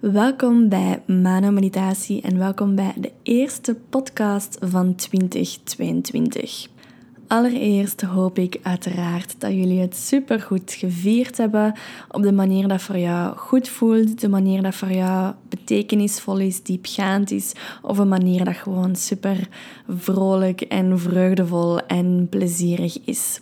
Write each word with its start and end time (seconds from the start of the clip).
Welkom 0.00 0.68
bij 0.68 1.02
Mano 1.06 1.50
Meditatie 1.50 2.22
en 2.22 2.38
welkom 2.38 2.74
bij 2.74 2.94
de 2.96 3.12
eerste 3.22 3.76
podcast 3.88 4.58
van 4.60 4.94
2022. 4.94 6.66
Allereerst 7.26 8.00
hoop 8.00 8.38
ik 8.38 8.58
uiteraard 8.62 9.40
dat 9.40 9.50
jullie 9.50 9.80
het 9.80 9.96
supergoed 9.96 10.72
gevierd 10.72 11.36
hebben 11.36 11.74
op 12.10 12.22
de 12.22 12.32
manier 12.32 12.68
dat 12.68 12.82
voor 12.82 12.98
jou 12.98 13.36
goed 13.36 13.68
voelt, 13.68 14.20
de 14.20 14.28
manier 14.28 14.62
dat 14.62 14.74
voor 14.74 14.92
jou 14.92 15.34
betekenisvol 15.48 16.38
is, 16.38 16.62
diepgaand 16.62 17.30
is, 17.30 17.52
of 17.82 17.98
een 17.98 18.08
manier 18.08 18.44
dat 18.44 18.56
gewoon 18.56 18.96
super 18.96 19.48
vrolijk 19.88 20.60
en 20.60 20.98
vreugdevol 20.98 21.78
en 21.78 22.26
plezierig 22.30 23.04
is. 23.04 23.40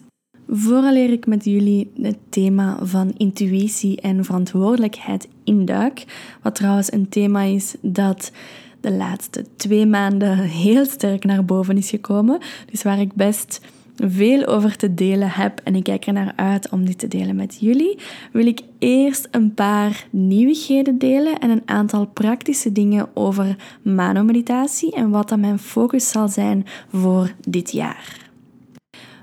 Vooraleer 0.50 1.12
ik 1.12 1.27
met 1.27 1.45
jullie 1.45 1.90
het 2.02 2.18
thema 2.29 2.79
van 2.82 3.14
intuïtie 3.16 4.00
en 4.00 4.25
verantwoordelijkheid 4.25 5.29
induik, 5.49 6.05
wat 6.43 6.55
trouwens 6.55 6.93
een 6.93 7.09
thema 7.09 7.43
is 7.43 7.75
dat 7.81 8.32
de 8.81 8.93
laatste 8.93 9.45
twee 9.57 9.86
maanden 9.86 10.39
heel 10.39 10.85
sterk 10.85 11.25
naar 11.25 11.45
boven 11.45 11.77
is 11.77 11.91
gekomen, 11.91 12.39
dus 12.71 12.82
waar 12.82 13.00
ik 13.00 13.14
best 13.14 13.61
veel 13.96 14.46
over 14.46 14.77
te 14.77 14.95
delen 14.95 15.31
heb 15.31 15.61
en 15.64 15.75
ik 15.75 15.85
kijk 15.85 16.07
er 16.07 16.13
naar 16.13 16.32
uit 16.36 16.69
om 16.69 16.85
dit 16.85 16.99
te 16.99 17.08
delen 17.08 17.36
met 17.36 17.57
jullie, 17.61 17.99
wil 18.32 18.46
ik 18.46 18.61
eerst 18.79 19.29
een 19.31 19.55
paar 19.55 20.07
nieuwigheden 20.11 20.99
delen 20.99 21.39
en 21.39 21.50
een 21.50 21.63
aantal 21.64 22.07
praktische 22.07 22.72
dingen 22.72 23.08
over 23.14 23.57
manomeditatie 23.83 24.94
en 24.94 25.11
wat 25.11 25.29
dan 25.29 25.41
mijn 25.41 25.58
focus 25.58 26.08
zal 26.08 26.29
zijn 26.29 26.67
voor 26.93 27.33
dit 27.49 27.71
jaar. 27.71 28.28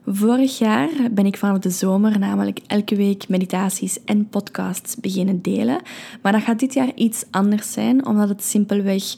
Vorig 0.07 0.57
jaar 0.57 0.89
ben 1.11 1.25
ik 1.25 1.37
vanaf 1.37 1.59
de 1.59 1.69
zomer 1.69 2.19
namelijk 2.19 2.59
elke 2.67 2.95
week 2.95 3.29
meditaties 3.29 4.03
en 4.03 4.29
podcasts 4.29 4.95
beginnen 4.95 5.41
delen. 5.41 5.81
Maar 6.21 6.31
dat 6.31 6.41
gaat 6.41 6.59
dit 6.59 6.73
jaar 6.73 6.91
iets 6.95 7.25
anders 7.31 7.73
zijn, 7.73 8.05
omdat 8.05 8.29
het 8.29 8.43
simpelweg 8.43 9.15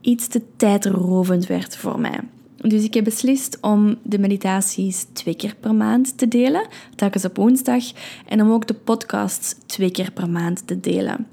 iets 0.00 0.26
te 0.26 0.42
tijdrovend 0.56 1.46
werd 1.46 1.76
voor 1.76 2.00
mij. 2.00 2.20
Dus 2.56 2.84
ik 2.84 2.94
heb 2.94 3.04
beslist 3.04 3.58
om 3.60 3.96
de 4.02 4.18
meditaties 4.18 5.06
twee 5.12 5.36
keer 5.36 5.54
per 5.60 5.74
maand 5.74 6.18
te 6.18 6.28
delen, 6.28 6.66
telkens 6.94 7.24
op 7.24 7.36
woensdag, 7.36 7.84
en 8.26 8.42
om 8.42 8.50
ook 8.50 8.66
de 8.66 8.74
podcasts 8.74 9.54
twee 9.66 9.90
keer 9.90 10.12
per 10.12 10.30
maand 10.30 10.66
te 10.66 10.80
delen. 10.80 11.26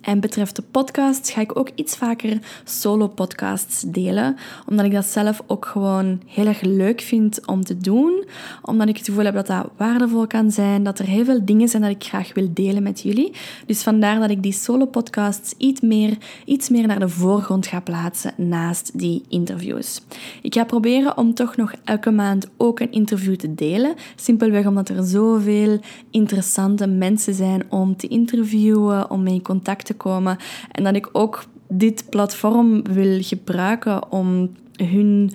En 0.00 0.20
betreft 0.20 0.56
de 0.56 0.62
podcasts 0.70 1.30
ga 1.30 1.40
ik 1.40 1.58
ook 1.58 1.70
iets 1.74 1.96
vaker 1.96 2.38
solo-podcasts 2.64 3.80
delen, 3.80 4.36
omdat 4.66 4.86
ik 4.86 4.92
dat 4.92 5.04
zelf 5.04 5.42
ook 5.46 5.66
gewoon 5.66 6.20
heel 6.26 6.46
erg 6.46 6.60
leuk 6.60 7.00
vind 7.00 7.46
om 7.46 7.64
te 7.64 7.76
doen. 7.78 8.24
Omdat 8.62 8.88
ik 8.88 8.96
het 8.96 9.06
gevoel 9.06 9.24
heb 9.24 9.34
dat 9.34 9.46
dat 9.46 9.68
waardevol 9.76 10.26
kan 10.26 10.50
zijn, 10.50 10.82
dat 10.82 10.98
er 10.98 11.06
heel 11.06 11.24
veel 11.24 11.44
dingen 11.44 11.68
zijn 11.68 11.82
dat 11.82 11.90
ik 11.90 12.04
graag 12.04 12.34
wil 12.34 12.48
delen 12.52 12.82
met 12.82 13.00
jullie. 13.00 13.32
Dus 13.66 13.82
vandaar 13.82 14.20
dat 14.20 14.30
ik 14.30 14.42
die 14.42 14.52
solo-podcasts 14.52 15.54
iets 15.56 15.80
meer, 15.80 16.16
iets 16.44 16.68
meer 16.68 16.86
naar 16.86 17.00
de 17.00 17.08
voorgrond 17.08 17.66
ga 17.66 17.80
plaatsen 17.80 18.32
naast 18.36 18.98
die 18.98 19.22
interviews. 19.28 20.00
Ik 20.42 20.54
ga 20.54 20.64
proberen 20.64 21.16
om 21.16 21.34
toch 21.34 21.56
nog 21.56 21.72
elke 21.84 22.10
maand 22.10 22.48
ook 22.56 22.80
een 22.80 22.92
interview 22.92 23.36
te 23.36 23.54
delen. 23.54 23.94
Simpelweg 24.16 24.66
omdat 24.66 24.88
er 24.88 25.04
zoveel 25.04 25.80
interessante 26.10 26.86
mensen 26.86 27.34
zijn 27.34 27.62
om 27.68 27.96
te 27.96 28.08
interviewen, 28.08 29.10
om 29.10 29.22
mee 29.22 29.34
in 29.34 29.42
contact 29.42 29.70
te 29.80 29.94
komen. 29.94 30.36
En 30.70 30.84
dat 30.84 30.94
ik 30.94 31.08
ook 31.12 31.44
dit 31.68 32.04
platform 32.10 32.82
wil 32.82 33.22
gebruiken 33.22 34.12
om 34.12 34.52
hun 34.76 35.32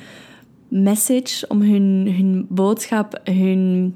message, 0.67 1.47
om 1.47 1.61
hun, 1.61 2.13
hun 2.17 2.45
boodschap, 2.49 3.21
hun 3.23 3.95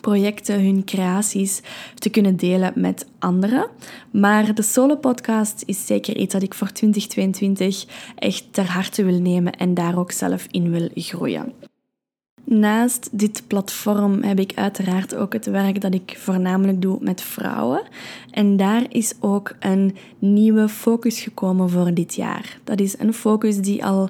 projecten, 0.00 0.64
hun 0.64 0.84
creaties 0.84 1.60
te 1.94 2.10
kunnen 2.10 2.36
delen 2.36 2.72
met 2.74 3.06
anderen. 3.18 3.68
Maar 4.10 4.54
de 4.54 4.62
solo-podcast 4.62 5.62
is 5.66 5.86
zeker 5.86 6.16
iets 6.16 6.32
dat 6.32 6.42
ik 6.42 6.54
voor 6.54 6.72
2022 6.72 7.84
echt 8.14 8.46
ter 8.50 8.70
harte 8.70 9.04
wil 9.04 9.20
nemen 9.20 9.52
en 9.52 9.74
daar 9.74 9.98
ook 9.98 10.12
zelf 10.12 10.46
in 10.50 10.70
wil 10.70 10.88
groeien. 10.94 11.52
Naast 12.50 13.08
dit 13.12 13.42
platform 13.46 14.22
heb 14.22 14.38
ik 14.38 14.52
uiteraard 14.54 15.14
ook 15.14 15.32
het 15.32 15.46
werk 15.46 15.80
dat 15.80 15.94
ik 15.94 16.14
voornamelijk 16.18 16.82
doe 16.82 16.98
met 17.00 17.22
vrouwen. 17.22 17.82
En 18.30 18.56
daar 18.56 18.84
is 18.88 19.14
ook 19.20 19.54
een 19.60 19.96
nieuwe 20.18 20.68
focus 20.68 21.20
gekomen 21.20 21.70
voor 21.70 21.94
dit 21.94 22.14
jaar. 22.14 22.58
Dat 22.64 22.80
is 22.80 22.98
een 22.98 23.14
focus 23.14 23.56
die 23.56 23.84
al 23.84 24.08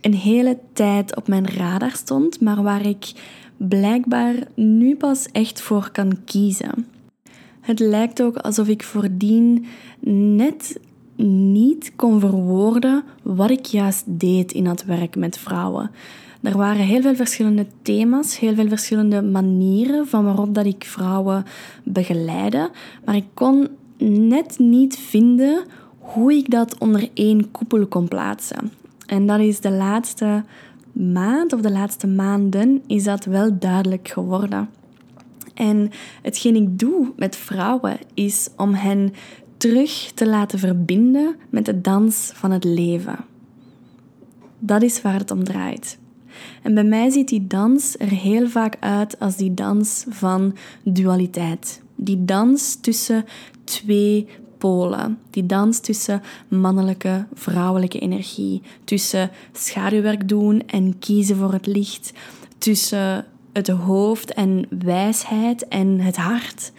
een 0.00 0.14
hele 0.14 0.58
tijd 0.72 1.16
op 1.16 1.28
mijn 1.28 1.48
radar 1.48 1.90
stond, 1.90 2.40
maar 2.40 2.62
waar 2.62 2.86
ik 2.86 3.12
blijkbaar 3.56 4.34
nu 4.54 4.96
pas 4.96 5.26
echt 5.32 5.60
voor 5.60 5.90
kan 5.92 6.24
kiezen. 6.24 6.86
Het 7.60 7.78
lijkt 7.78 8.22
ook 8.22 8.36
alsof 8.36 8.68
ik 8.68 8.82
voordien 8.82 9.66
net 10.36 10.80
niet 11.16 11.92
kon 11.96 12.20
verwoorden 12.20 13.04
wat 13.22 13.50
ik 13.50 13.64
juist 13.64 14.04
deed 14.06 14.52
in 14.52 14.64
dat 14.64 14.84
werk 14.84 15.16
met 15.16 15.38
vrouwen. 15.38 15.90
Er 16.44 16.56
waren 16.56 16.82
heel 16.82 17.00
veel 17.00 17.14
verschillende 17.14 17.66
thema's, 17.82 18.38
heel 18.38 18.54
veel 18.54 18.68
verschillende 18.68 19.22
manieren 19.22 20.06
van 20.06 20.24
waarop 20.24 20.54
dat 20.54 20.66
ik 20.66 20.84
vrouwen 20.84 21.44
begeleide, 21.84 22.70
maar 23.04 23.16
ik 23.16 23.24
kon 23.34 23.68
net 23.98 24.58
niet 24.58 24.98
vinden 24.98 25.64
hoe 25.98 26.32
ik 26.32 26.50
dat 26.50 26.78
onder 26.78 27.10
één 27.14 27.50
koepel 27.50 27.86
kon 27.86 28.08
plaatsen. 28.08 28.72
En 29.06 29.26
dat 29.26 29.40
is 29.40 29.60
de 29.60 29.70
laatste 29.70 30.44
maand 30.92 31.52
of 31.52 31.60
de 31.60 31.70
laatste 31.70 32.06
maanden 32.06 32.82
is 32.86 33.04
dat 33.04 33.24
wel 33.24 33.58
duidelijk 33.58 34.08
geworden. 34.08 34.68
En 35.54 35.90
hetgeen 36.22 36.56
ik 36.56 36.78
doe 36.78 37.12
met 37.16 37.36
vrouwen 37.36 37.98
is 38.14 38.48
om 38.56 38.74
hen 38.74 39.12
terug 39.56 40.12
te 40.14 40.26
laten 40.26 40.58
verbinden 40.58 41.36
met 41.50 41.66
de 41.66 41.80
dans 41.80 42.30
van 42.34 42.50
het 42.50 42.64
leven. 42.64 43.16
Dat 44.58 44.82
is 44.82 45.02
waar 45.02 45.18
het 45.18 45.30
om 45.30 45.44
draait. 45.44 45.98
En 46.62 46.74
bij 46.74 46.84
mij 46.84 47.10
ziet 47.10 47.28
die 47.28 47.46
dans 47.46 47.98
er 47.98 48.10
heel 48.10 48.48
vaak 48.48 48.76
uit 48.80 49.20
als 49.20 49.36
die 49.36 49.54
dans 49.54 50.04
van 50.08 50.56
dualiteit. 50.82 51.82
Die 51.96 52.24
dans 52.24 52.78
tussen 52.80 53.24
twee 53.64 54.26
polen. 54.58 55.18
Die 55.30 55.46
dans 55.46 55.80
tussen 55.80 56.22
mannelijke, 56.48 57.26
vrouwelijke 57.34 57.98
energie. 57.98 58.62
Tussen 58.84 59.30
schaduwwerk 59.52 60.28
doen 60.28 60.62
en 60.66 60.98
kiezen 60.98 61.36
voor 61.36 61.52
het 61.52 61.66
licht. 61.66 62.12
Tussen 62.58 63.26
het 63.52 63.68
hoofd 63.68 64.34
en 64.34 64.66
wijsheid 64.78 65.68
en 65.68 66.00
het 66.00 66.16
hart. 66.16 66.72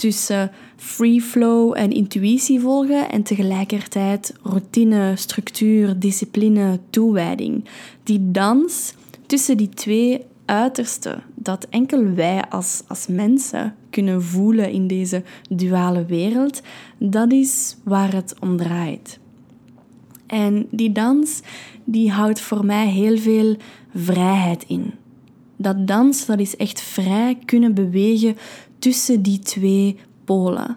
Tussen 0.00 0.50
free 0.76 1.20
flow 1.20 1.76
en 1.76 1.90
intuïtie 1.90 2.60
volgen 2.60 3.10
en 3.10 3.22
tegelijkertijd 3.22 4.34
routine, 4.42 5.12
structuur, 5.16 5.98
discipline, 5.98 6.78
toewijding. 6.90 7.64
Die 8.02 8.30
dans 8.30 8.94
tussen 9.26 9.56
die 9.56 9.68
twee 9.68 10.24
uitersten, 10.44 11.22
dat 11.34 11.66
enkel 11.70 12.14
wij 12.14 12.44
als, 12.48 12.82
als 12.86 13.06
mensen 13.06 13.74
kunnen 13.90 14.22
voelen 14.22 14.70
in 14.70 14.86
deze 14.86 15.22
duale 15.48 16.04
wereld, 16.04 16.62
dat 16.98 17.32
is 17.32 17.76
waar 17.84 18.12
het 18.12 18.34
om 18.40 18.56
draait. 18.56 19.18
En 20.26 20.66
die 20.70 20.92
dans, 20.92 21.40
die 21.84 22.10
houdt 22.10 22.40
voor 22.40 22.64
mij 22.64 22.86
heel 22.88 23.18
veel 23.18 23.56
vrijheid 23.94 24.64
in. 24.66 24.92
Dat 25.56 25.86
dans, 25.86 26.26
dat 26.26 26.38
is 26.38 26.56
echt 26.56 26.80
vrij 26.80 27.38
kunnen 27.44 27.74
bewegen 27.74 28.36
tussen 28.80 29.22
die 29.22 29.38
twee 29.38 29.96
polen. 30.24 30.76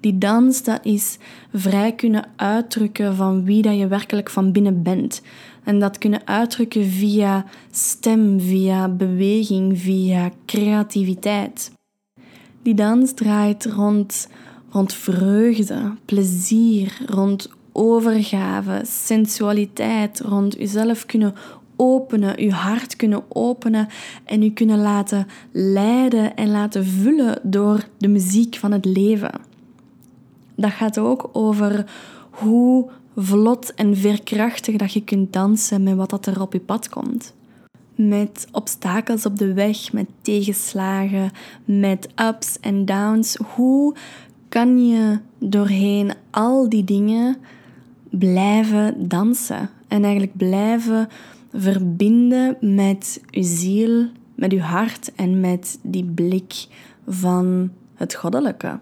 Die 0.00 0.18
dans, 0.18 0.62
dat 0.62 0.80
is 0.82 1.18
vrij 1.52 1.92
kunnen 1.92 2.24
uitdrukken 2.36 3.16
van 3.16 3.44
wie 3.44 3.62
dat 3.62 3.78
je 3.78 3.86
werkelijk 3.86 4.30
van 4.30 4.52
binnen 4.52 4.82
bent. 4.82 5.22
En 5.64 5.78
dat 5.78 5.98
kunnen 5.98 6.26
uitdrukken 6.26 6.84
via 6.84 7.44
stem, 7.70 8.40
via 8.40 8.88
beweging, 8.88 9.78
via 9.80 10.30
creativiteit. 10.46 11.72
Die 12.62 12.74
dans 12.74 13.12
draait 13.12 13.66
rond, 13.66 14.28
rond 14.70 14.92
vreugde, 14.92 15.94
plezier, 16.04 16.98
rond 17.06 17.48
overgave, 17.72 18.82
sensualiteit, 18.84 20.20
rond 20.20 20.54
jezelf 20.54 21.06
kunnen 21.06 21.34
openen, 21.76 22.38
uw 22.38 22.50
hart 22.50 22.96
kunnen 22.96 23.22
openen 23.28 23.88
en 24.24 24.42
u 24.42 24.50
kunnen 24.50 24.78
laten 24.78 25.26
leiden 25.52 26.36
en 26.36 26.50
laten 26.50 26.84
vullen 26.84 27.38
door 27.42 27.84
de 27.98 28.08
muziek 28.08 28.56
van 28.56 28.72
het 28.72 28.84
leven. 28.84 29.40
Dat 30.54 30.70
gaat 30.70 30.98
ook 30.98 31.30
over 31.32 31.90
hoe 32.30 32.90
vlot 33.16 33.74
en 33.74 33.96
veerkrachtig 33.96 34.76
dat 34.76 34.92
je 34.92 35.04
kunt 35.04 35.32
dansen 35.32 35.82
met 35.82 35.96
wat 35.96 36.10
dat 36.10 36.26
er 36.26 36.40
op 36.40 36.52
je 36.52 36.60
pad 36.60 36.88
komt. 36.88 37.34
Met 37.94 38.46
obstakels 38.52 39.26
op 39.26 39.38
de 39.38 39.52
weg, 39.52 39.92
met 39.92 40.06
tegenslagen, 40.20 41.30
met 41.64 42.08
ups 42.28 42.60
en 42.60 42.84
downs. 42.84 43.36
Hoe 43.54 43.94
kan 44.48 44.86
je 44.86 45.18
doorheen 45.38 46.12
al 46.30 46.68
die 46.68 46.84
dingen 46.84 47.36
blijven 48.10 49.08
dansen 49.08 49.70
en 49.88 50.02
eigenlijk 50.02 50.36
blijven 50.36 51.08
verbinden 51.54 52.56
met 52.60 53.20
je 53.30 53.42
ziel, 53.42 54.06
met 54.34 54.52
je 54.52 54.60
hart 54.60 55.14
en 55.14 55.40
met 55.40 55.78
die 55.82 56.04
blik 56.04 56.66
van 57.06 57.70
het 57.94 58.14
goddelijke? 58.14 58.78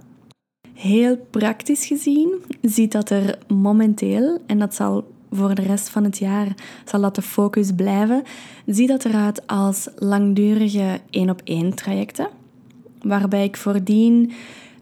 Heel 0.74 1.16
praktisch 1.30 1.86
gezien 1.86 2.34
ziet 2.62 2.92
dat 2.92 3.10
er 3.10 3.38
momenteel, 3.48 4.38
en 4.46 4.58
dat 4.58 4.74
zal 4.74 5.10
voor 5.30 5.54
de 5.54 5.62
rest 5.62 5.88
van 5.88 6.04
het 6.04 6.18
jaar 6.18 6.54
zal 6.84 7.00
dat 7.00 7.14
de 7.14 7.22
focus 7.22 7.70
blijven, 7.76 8.22
ziet 8.66 8.88
dat 8.88 9.04
eruit 9.04 9.46
als 9.46 9.88
langdurige 9.96 11.00
één 11.10 11.30
op 11.30 11.40
één 11.44 11.74
trajecten. 11.74 12.28
Waarbij 13.02 13.44
ik 13.44 13.56
voordien 13.56 14.32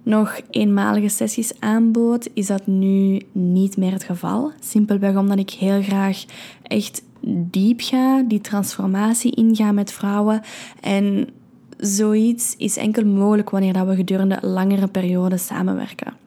nog 0.02 0.40
eenmalige 0.50 1.08
sessies 1.08 1.60
aanbood, 1.60 2.28
is 2.34 2.46
dat 2.46 2.66
nu 2.66 3.20
niet 3.32 3.76
meer 3.76 3.92
het 3.92 4.04
geval. 4.04 4.52
Simpelweg 4.60 5.16
omdat 5.16 5.38
ik 5.38 5.50
heel 5.50 5.82
graag 5.82 6.24
echt 6.62 7.02
diep 7.20 7.80
ga, 7.80 8.22
die 8.22 8.40
transformatie 8.40 9.34
inga 9.34 9.72
met 9.72 9.92
vrouwen. 9.92 10.42
En 10.80 11.28
zoiets 11.76 12.54
is 12.56 12.76
enkel 12.76 13.04
mogelijk 13.04 13.50
wanneer 13.50 13.72
dat 13.72 13.86
we 13.86 13.94
gedurende 13.94 14.38
langere 14.40 14.86
perioden 14.86 15.38
samenwerken. 15.38 16.19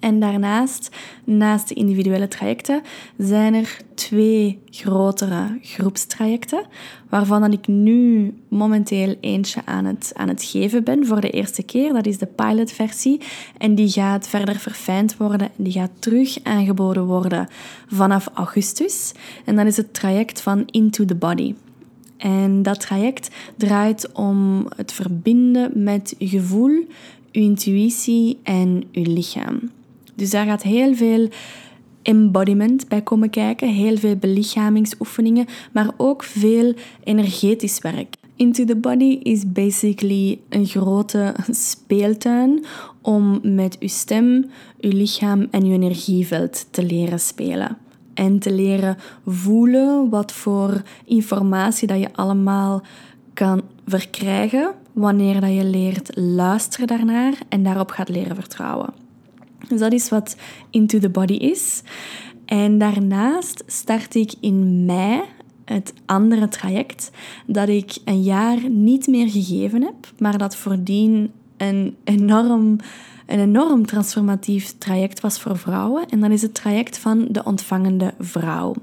En 0.00 0.20
daarnaast, 0.20 0.96
naast 1.24 1.68
de 1.68 1.74
individuele 1.74 2.28
trajecten, 2.28 2.82
zijn 3.16 3.54
er 3.54 3.76
twee 3.94 4.58
grotere 4.70 5.58
groepstrajecten, 5.62 6.66
waarvan 7.08 7.52
ik 7.52 7.66
nu 7.66 8.34
momenteel 8.48 9.14
eentje 9.20 9.60
aan 9.64 9.84
het, 9.84 10.12
aan 10.14 10.28
het 10.28 10.44
geven 10.44 10.84
ben 10.84 11.06
voor 11.06 11.20
de 11.20 11.30
eerste 11.30 11.62
keer. 11.62 11.92
Dat 11.92 12.06
is 12.06 12.18
de 12.18 12.26
pilotversie. 12.26 13.20
En 13.58 13.74
die 13.74 13.88
gaat 13.88 14.28
verder 14.28 14.56
verfijnd 14.56 15.16
worden 15.16 15.48
en 15.56 15.64
die 15.64 15.72
gaat 15.72 15.90
terug 15.98 16.38
aangeboden 16.42 17.04
worden 17.04 17.48
vanaf 17.86 18.28
augustus. 18.34 19.12
En 19.44 19.56
dan 19.56 19.66
is 19.66 19.76
het 19.76 19.94
traject 19.94 20.40
van 20.40 20.66
Into 20.66 21.04
the 21.04 21.14
Body. 21.14 21.54
En 22.16 22.62
dat 22.62 22.80
traject 22.80 23.30
draait 23.56 24.12
om 24.12 24.66
het 24.76 24.92
verbinden 24.92 25.82
met 25.82 26.14
je 26.18 26.28
gevoel, 26.28 26.86
je 27.30 27.40
intuïtie 27.40 28.38
en 28.42 28.82
je 28.90 29.06
lichaam. 29.06 29.70
Dus 30.18 30.30
daar 30.30 30.46
gaat 30.46 30.62
heel 30.62 30.94
veel 30.94 31.28
embodiment 32.02 32.88
bij 32.88 33.02
komen 33.02 33.30
kijken, 33.30 33.68
heel 33.68 33.96
veel 33.96 34.16
belichamingsoefeningen, 34.16 35.46
maar 35.72 35.90
ook 35.96 36.22
veel 36.22 36.74
energetisch 37.04 37.78
werk. 37.78 38.14
Into 38.36 38.64
the 38.64 38.76
Body 38.76 39.18
is 39.22 39.52
basically 39.52 40.40
een 40.48 40.66
grote 40.66 41.34
speeltuin 41.50 42.64
om 43.02 43.40
met 43.42 43.76
uw 43.78 43.88
stem, 43.88 44.50
uw 44.80 44.90
lichaam 44.90 45.48
en 45.50 45.64
uw 45.64 45.72
energieveld 45.72 46.66
te 46.70 46.82
leren 46.82 47.20
spelen. 47.20 47.76
En 48.14 48.38
te 48.38 48.52
leren 48.52 48.96
voelen 49.26 50.08
wat 50.08 50.32
voor 50.32 50.82
informatie 51.04 51.88
dat 51.88 52.00
je 52.00 52.12
allemaal 52.12 52.82
kan 53.34 53.62
verkrijgen 53.86 54.74
wanneer 54.92 55.40
dat 55.40 55.54
je 55.54 55.64
leert 55.64 56.16
luisteren 56.16 56.86
daarnaar 56.86 57.34
en 57.48 57.62
daarop 57.62 57.90
gaat 57.90 58.08
leren 58.08 58.36
vertrouwen. 58.36 58.97
Dus 59.68 59.80
dat 59.80 59.92
is 59.92 60.08
wat 60.08 60.36
Into 60.70 60.98
the 60.98 61.08
Body 61.08 61.32
is. 61.32 61.82
En 62.44 62.78
daarnaast 62.78 63.62
start 63.66 64.14
ik 64.14 64.34
in 64.40 64.84
mei 64.84 65.20
het 65.64 65.92
andere 66.06 66.48
traject 66.48 67.10
dat 67.46 67.68
ik 67.68 67.96
een 68.04 68.22
jaar 68.22 68.70
niet 68.70 69.06
meer 69.06 69.30
gegeven 69.30 69.82
heb, 69.82 70.12
maar 70.18 70.38
dat 70.38 70.56
voordien 70.56 71.32
een 71.56 71.96
enorm, 72.04 72.76
een 73.26 73.40
enorm 73.40 73.86
transformatief 73.86 74.74
traject 74.78 75.20
was 75.20 75.40
voor 75.40 75.58
vrouwen. 75.58 76.08
En 76.08 76.20
dat 76.20 76.30
is 76.30 76.42
het 76.42 76.54
traject 76.54 76.98
van 76.98 77.26
de 77.30 77.44
ontvangende 77.44 78.14
vrouw. 78.18 78.74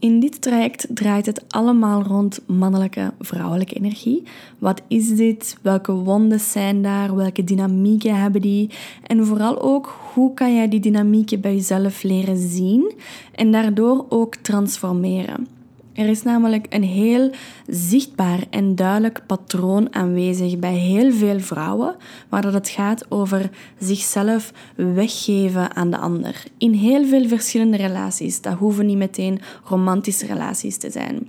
In 0.00 0.20
dit 0.20 0.42
traject 0.42 0.86
draait 0.88 1.26
het 1.26 1.44
allemaal 1.48 2.02
rond 2.02 2.40
mannelijke, 2.46 3.12
vrouwelijke 3.18 3.74
energie. 3.74 4.22
Wat 4.58 4.82
is 4.88 5.16
dit? 5.16 5.56
Welke 5.62 5.92
wonden 5.92 6.40
zijn 6.40 6.82
daar? 6.82 7.16
Welke 7.16 7.44
dynamieken 7.44 8.20
hebben 8.20 8.40
die? 8.40 8.70
En 9.06 9.26
vooral 9.26 9.62
ook, 9.62 9.98
hoe 10.14 10.34
kan 10.34 10.54
jij 10.54 10.68
die 10.68 10.80
dynamieken 10.80 11.40
bij 11.40 11.54
jezelf 11.54 12.02
leren 12.02 12.36
zien 12.36 12.92
en 13.34 13.52
daardoor 13.52 14.06
ook 14.08 14.34
transformeren? 14.34 15.59
Er 15.92 16.08
is 16.08 16.22
namelijk 16.22 16.66
een 16.70 16.82
heel 16.82 17.30
zichtbaar 17.66 18.44
en 18.50 18.74
duidelijk 18.74 19.22
patroon 19.26 19.94
aanwezig 19.94 20.58
bij 20.58 20.74
heel 20.74 21.12
veel 21.12 21.40
vrouwen, 21.40 21.96
waar 22.28 22.42
dat 22.42 22.52
het 22.52 22.68
gaat 22.68 23.10
over 23.10 23.50
zichzelf 23.78 24.52
weggeven 24.74 25.76
aan 25.76 25.90
de 25.90 25.98
ander. 25.98 26.44
In 26.58 26.72
heel 26.72 27.04
veel 27.04 27.28
verschillende 27.28 27.76
relaties. 27.76 28.40
Dat 28.40 28.54
hoeven 28.54 28.86
niet 28.86 28.96
meteen 28.96 29.40
romantische 29.64 30.26
relaties 30.26 30.76
te 30.76 30.90
zijn. 30.90 31.28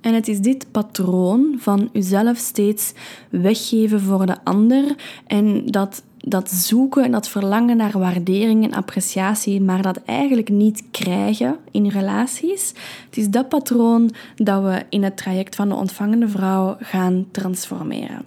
En 0.00 0.14
het 0.14 0.28
is 0.28 0.40
dit 0.40 0.66
patroon 0.70 1.54
van 1.58 1.88
uzelf 1.92 2.36
steeds 2.36 2.92
weggeven 3.30 4.00
voor 4.00 4.26
de 4.26 4.44
ander 4.44 4.96
en 5.26 5.66
dat 5.66 6.02
dat 6.24 6.50
zoeken 6.50 7.04
en 7.04 7.10
dat 7.10 7.28
verlangen 7.28 7.76
naar 7.76 7.98
waardering 7.98 8.64
en 8.64 8.74
appreciatie, 8.74 9.60
maar 9.60 9.82
dat 9.82 10.00
eigenlijk 10.04 10.48
niet 10.48 10.82
krijgen 10.90 11.56
in 11.70 11.88
relaties. 11.88 12.68
Het 13.06 13.16
is 13.16 13.28
dat 13.28 13.48
patroon 13.48 14.10
dat 14.36 14.62
we 14.62 14.82
in 14.88 15.02
het 15.02 15.16
traject 15.16 15.54
van 15.54 15.68
de 15.68 15.74
ontvangende 15.74 16.28
vrouw 16.28 16.76
gaan 16.80 17.26
transformeren. 17.30 18.26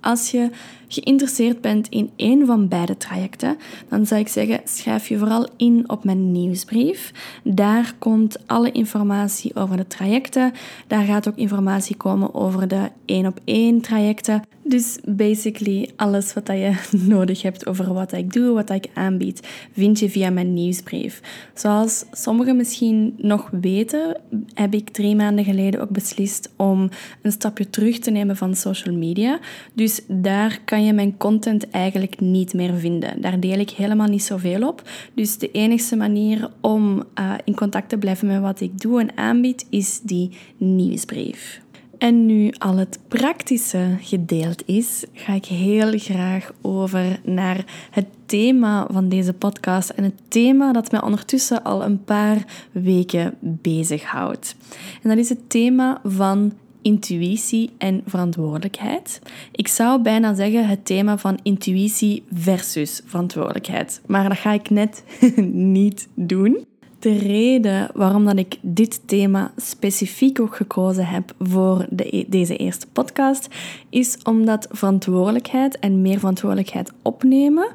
Als 0.00 0.30
je 0.30 0.50
geïnteresseerd 0.92 1.60
bent 1.60 1.88
in 1.88 2.10
één 2.16 2.46
van 2.46 2.68
beide 2.68 2.96
trajecten, 2.96 3.58
dan 3.88 4.06
zou 4.06 4.20
ik 4.20 4.28
zeggen, 4.28 4.60
schrijf 4.64 5.08
je 5.08 5.18
vooral 5.18 5.48
in 5.56 5.84
op 5.86 6.04
mijn 6.04 6.32
nieuwsbrief. 6.32 7.12
Daar 7.44 7.94
komt 7.98 8.38
alle 8.46 8.72
informatie 8.72 9.54
over 9.54 9.76
de 9.76 9.86
trajecten. 9.86 10.52
Daar 10.86 11.04
gaat 11.04 11.28
ook 11.28 11.36
informatie 11.36 11.96
komen 11.96 12.34
over 12.34 12.68
de 12.68 12.90
één 13.04 13.26
op 13.26 13.40
één 13.44 13.80
trajecten. 13.80 14.42
Dus 14.62 14.98
basically 15.04 15.90
alles 15.96 16.34
wat 16.34 16.46
je 16.46 16.74
nodig 17.16 17.42
hebt 17.42 17.66
over 17.66 17.92
wat 17.94 18.12
ik 18.12 18.32
doe, 18.32 18.54
wat 18.54 18.70
ik 18.70 18.86
aanbied, 18.94 19.48
vind 19.72 19.98
je 19.98 20.10
via 20.10 20.30
mijn 20.30 20.54
nieuwsbrief. 20.54 21.20
Zoals 21.54 22.04
sommigen 22.12 22.56
misschien 22.56 23.14
nog 23.16 23.48
weten, 23.60 24.16
heb 24.54 24.74
ik 24.74 24.90
drie 24.90 25.16
maanden 25.16 25.44
geleden 25.44 25.80
ook 25.80 25.90
beslist 25.90 26.50
om 26.56 26.88
een 27.22 27.32
stapje 27.32 27.70
terug 27.70 27.98
te 27.98 28.10
nemen 28.10 28.36
van 28.36 28.54
social 28.54 28.94
media. 28.94 29.38
Dus 29.72 30.00
daar 30.08 30.60
kan 30.64 30.79
je 30.84 30.92
mijn 30.92 31.16
content 31.16 31.70
eigenlijk 31.70 32.20
niet 32.20 32.54
meer 32.54 32.74
vinden. 32.74 33.20
Daar 33.20 33.40
deel 33.40 33.58
ik 33.58 33.70
helemaal 33.70 34.08
niet 34.08 34.22
zoveel 34.22 34.68
op. 34.68 34.82
Dus 35.14 35.38
de 35.38 35.50
enige 35.50 35.96
manier 35.96 36.50
om 36.60 37.02
uh, 37.18 37.34
in 37.44 37.54
contact 37.54 37.88
te 37.88 37.98
blijven 37.98 38.26
met 38.26 38.40
wat 38.40 38.60
ik 38.60 38.80
doe 38.80 39.00
en 39.00 39.16
aanbied, 39.16 39.66
is 39.70 40.00
die 40.00 40.30
nieuwsbrief. 40.56 41.60
En 42.00 42.26
nu 42.26 42.52
al 42.58 42.76
het 42.76 42.98
praktische 43.08 43.96
gedeeld 44.00 44.62
is, 44.66 45.04
ga 45.12 45.32
ik 45.32 45.44
heel 45.44 45.98
graag 45.98 46.52
over 46.60 47.20
naar 47.24 47.64
het 47.90 48.06
thema 48.26 48.86
van 48.90 49.08
deze 49.08 49.32
podcast 49.32 49.88
en 49.88 50.04
het 50.04 50.20
thema 50.28 50.72
dat 50.72 50.90
mij 50.90 51.02
ondertussen 51.02 51.62
al 51.62 51.84
een 51.84 52.04
paar 52.04 52.44
weken 52.72 53.34
bezighoudt. 53.40 54.56
En 55.02 55.08
dat 55.08 55.18
is 55.18 55.28
het 55.28 55.50
thema 55.50 56.00
van 56.04 56.52
intuïtie 56.82 57.70
en 57.78 58.02
verantwoordelijkheid. 58.06 59.20
Ik 59.52 59.68
zou 59.68 60.02
bijna 60.02 60.34
zeggen 60.34 60.68
het 60.68 60.84
thema 60.84 61.18
van 61.18 61.38
intuïtie 61.42 62.24
versus 62.32 63.02
verantwoordelijkheid, 63.04 64.00
maar 64.06 64.28
dat 64.28 64.38
ga 64.38 64.52
ik 64.52 64.70
net 64.70 65.04
niet 65.74 66.08
doen. 66.14 66.64
De 66.98 67.18
reden 67.18 67.90
waarom 67.94 68.24
dat 68.24 68.38
ik 68.38 68.58
dit 68.60 69.00
thema 69.08 69.52
specifiek 69.56 70.40
ook 70.40 70.56
gekozen 70.56 71.06
heb 71.06 71.34
voor 71.38 71.86
de, 71.90 72.16
e-, 72.16 72.24
deze 72.28 72.56
eerste 72.56 72.86
podcast, 72.92 73.48
is 73.88 74.18
omdat 74.22 74.68
verantwoordelijkheid 74.70 75.78
en 75.78 76.02
meer 76.02 76.18
verantwoordelijkheid 76.18 76.92
opnemen 77.02 77.68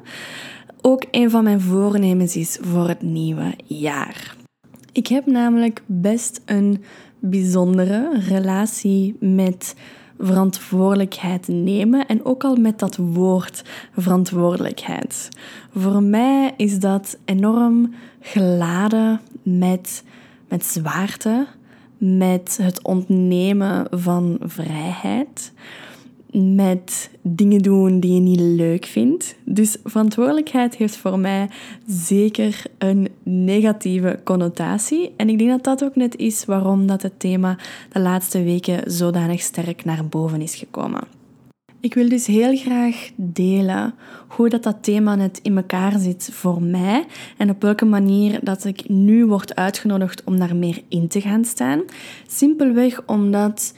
ook 0.86 1.04
een 1.10 1.30
van 1.30 1.44
mijn 1.44 1.60
voornemens 1.60 2.36
is 2.36 2.58
voor 2.60 2.88
het 2.88 3.02
nieuwe 3.02 3.54
jaar. 3.64 4.36
Ik 4.92 5.06
heb 5.06 5.26
namelijk 5.26 5.82
best 5.86 6.40
een 6.44 6.84
bijzondere 7.28 8.20
relatie 8.28 9.16
met 9.20 9.74
verantwoordelijkheid 10.18 11.48
nemen 11.48 12.06
en 12.06 12.24
ook 12.24 12.44
al 12.44 12.56
met 12.56 12.78
dat 12.78 12.96
woord 12.96 13.64
verantwoordelijkheid. 13.96 15.28
Voor 15.74 16.02
mij 16.02 16.54
is 16.56 16.78
dat 16.78 17.18
enorm 17.24 17.94
geladen 18.20 19.20
met, 19.42 20.04
met 20.48 20.64
zwaarte, 20.64 21.46
met 21.98 22.58
het 22.62 22.82
ontnemen 22.82 23.86
van 23.90 24.38
vrijheid 24.40 25.52
met 26.36 27.10
dingen 27.22 27.62
doen 27.62 28.00
die 28.00 28.14
je 28.14 28.20
niet 28.20 28.40
leuk 28.40 28.84
vindt. 28.84 29.36
Dus 29.44 29.76
verantwoordelijkheid 29.84 30.76
heeft 30.76 30.96
voor 30.96 31.18
mij 31.18 31.48
zeker 31.86 32.62
een 32.78 33.08
negatieve 33.22 34.20
connotatie. 34.24 35.12
En 35.16 35.28
ik 35.28 35.38
denk 35.38 35.50
dat 35.50 35.64
dat 35.64 35.84
ook 35.84 35.96
net 35.96 36.16
is 36.16 36.44
waarom 36.44 36.86
dat 36.86 37.02
het 37.02 37.20
thema 37.20 37.58
de 37.92 38.00
laatste 38.00 38.42
weken 38.42 38.90
zodanig 38.90 39.40
sterk 39.40 39.84
naar 39.84 40.06
boven 40.06 40.40
is 40.40 40.54
gekomen. 40.54 41.00
Ik 41.80 41.94
wil 41.94 42.08
dus 42.08 42.26
heel 42.26 42.56
graag 42.56 43.10
delen 43.16 43.94
hoe 44.28 44.48
dat, 44.48 44.62
dat 44.62 44.76
thema 44.80 45.14
net 45.14 45.40
in 45.42 45.56
elkaar 45.56 45.98
zit 45.98 46.28
voor 46.32 46.62
mij 46.62 47.04
en 47.36 47.50
op 47.50 47.62
welke 47.62 47.84
manier 47.84 48.38
dat 48.42 48.64
ik 48.64 48.88
nu 48.88 49.26
word 49.26 49.54
uitgenodigd 49.54 50.24
om 50.24 50.38
daar 50.38 50.56
meer 50.56 50.82
in 50.88 51.08
te 51.08 51.20
gaan 51.20 51.44
staan. 51.44 51.82
Simpelweg 52.26 53.02
omdat 53.06 53.74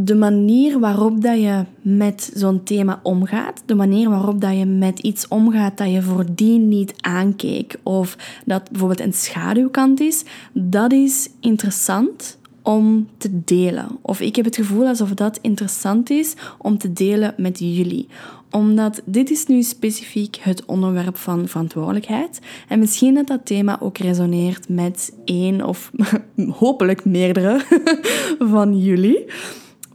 de 0.00 0.14
manier 0.14 0.78
waarop 0.78 1.22
dat 1.22 1.40
je 1.40 1.64
met 1.82 2.30
zo'n 2.34 2.62
thema 2.62 3.00
omgaat, 3.02 3.62
de 3.66 3.74
manier 3.74 4.10
waarop 4.10 4.40
dat 4.40 4.56
je 4.58 4.64
met 4.64 4.98
iets 4.98 5.28
omgaat 5.28 5.78
dat 5.78 5.92
je 5.92 6.02
voordien 6.02 6.68
niet 6.68 6.94
aankeek 7.00 7.76
of 7.82 8.16
dat 8.44 8.70
bijvoorbeeld 8.70 9.00
een 9.00 9.12
schaduwkant 9.12 10.00
is, 10.00 10.24
dat 10.52 10.92
is 10.92 11.28
interessant 11.40 12.38
om 12.62 13.08
te 13.16 13.44
delen. 13.44 13.88
Of 14.00 14.20
ik 14.20 14.36
heb 14.36 14.44
het 14.44 14.56
gevoel 14.56 14.86
alsof 14.86 15.10
dat 15.10 15.38
interessant 15.42 16.10
is 16.10 16.34
om 16.58 16.78
te 16.78 16.92
delen 16.92 17.34
met 17.36 17.58
jullie 17.58 18.08
omdat 18.50 19.02
dit 19.04 19.30
is 19.30 19.46
nu 19.46 19.62
specifiek 19.62 20.36
het 20.40 20.64
onderwerp 20.64 21.16
van 21.16 21.48
verantwoordelijkheid. 21.48 22.40
En 22.68 22.78
misschien 22.78 23.14
dat 23.14 23.26
dat 23.26 23.46
thema 23.46 23.80
ook 23.80 23.98
resoneert 23.98 24.68
met 24.68 25.12
één 25.24 25.64
of 25.64 25.90
hopelijk 26.60 27.04
meerdere 27.04 27.60
van 28.54 28.78
jullie. 28.78 29.24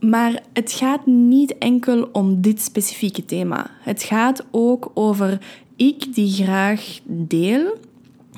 Maar 0.08 0.42
het 0.52 0.72
gaat 0.72 1.06
niet 1.06 1.58
enkel 1.58 2.08
om 2.12 2.40
dit 2.40 2.60
specifieke 2.60 3.24
thema. 3.24 3.70
Het 3.80 4.02
gaat 4.02 4.44
ook 4.50 4.90
over 4.94 5.38
ik 5.76 6.14
die 6.14 6.32
graag 6.32 6.98
deel 7.06 7.78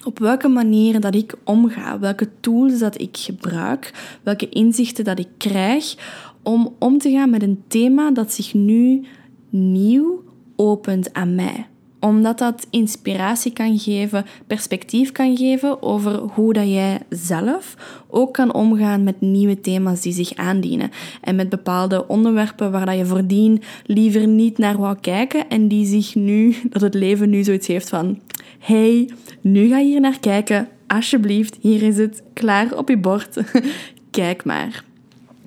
op 0.05 0.19
welke 0.19 0.49
manier 0.49 1.01
dat 1.01 1.15
ik 1.15 1.35
omga, 1.45 1.99
welke 1.99 2.29
tools 2.41 2.79
dat 2.79 3.01
ik 3.01 3.17
gebruik, 3.17 4.19
welke 4.23 4.49
inzichten 4.49 5.05
dat 5.05 5.19
ik 5.19 5.29
krijg 5.37 5.97
om 6.43 6.75
om 6.79 6.99
te 6.99 7.11
gaan 7.11 7.31
met 7.31 7.43
een 7.43 7.63
thema 7.67 8.11
dat 8.11 8.33
zich 8.33 8.55
nu 8.55 9.05
nieuw 9.51 10.23
opent 10.57 11.13
aan 11.13 11.35
mij 11.35 11.67
omdat 12.07 12.39
dat 12.39 12.67
inspiratie 12.71 13.53
kan 13.53 13.79
geven, 13.79 14.25
perspectief 14.47 15.13
kan 15.13 15.37
geven 15.37 15.83
over 15.83 16.19
hoe 16.19 16.53
dat 16.53 16.69
jij 16.69 17.01
zelf 17.09 17.77
ook 18.09 18.33
kan 18.33 18.55
omgaan 18.55 19.05
met 19.05 19.21
nieuwe 19.21 19.61
thema's 19.61 20.01
die 20.01 20.13
zich 20.13 20.35
aandienen. 20.35 20.91
En 21.21 21.37
met 21.37 21.49
bepaalde 21.49 22.09
onderwerpen 22.09 22.71
waar 22.73 22.87
dat 22.87 22.97
je 22.97 23.07
voordien 23.07 23.63
liever 23.87 24.27
niet 24.27 24.59
naar 24.59 24.79
wou 24.79 24.97
kijken 25.01 25.49
en 25.49 25.69
die 25.69 25.87
zich 25.87 26.15
nu, 26.15 26.57
dat 26.71 26.83
het 26.83 26.95
leven 26.95 27.31
nu 27.31 27.45
zoiets 27.45 27.67
heeft 27.67 27.89
van 27.89 28.19
hey, 28.59 29.11
nu 29.41 29.69
ga 29.69 29.79
je 29.79 29.87
hier 29.87 30.01
naar 30.01 30.21
kijken, 30.21 30.69
alsjeblieft, 30.87 31.59
hier 31.61 31.83
is 31.83 31.97
het, 31.97 32.23
klaar 32.33 32.77
op 32.77 32.89
je 32.89 32.99
bord. 32.99 33.37
Kijk 34.11 34.45
maar. 34.45 34.85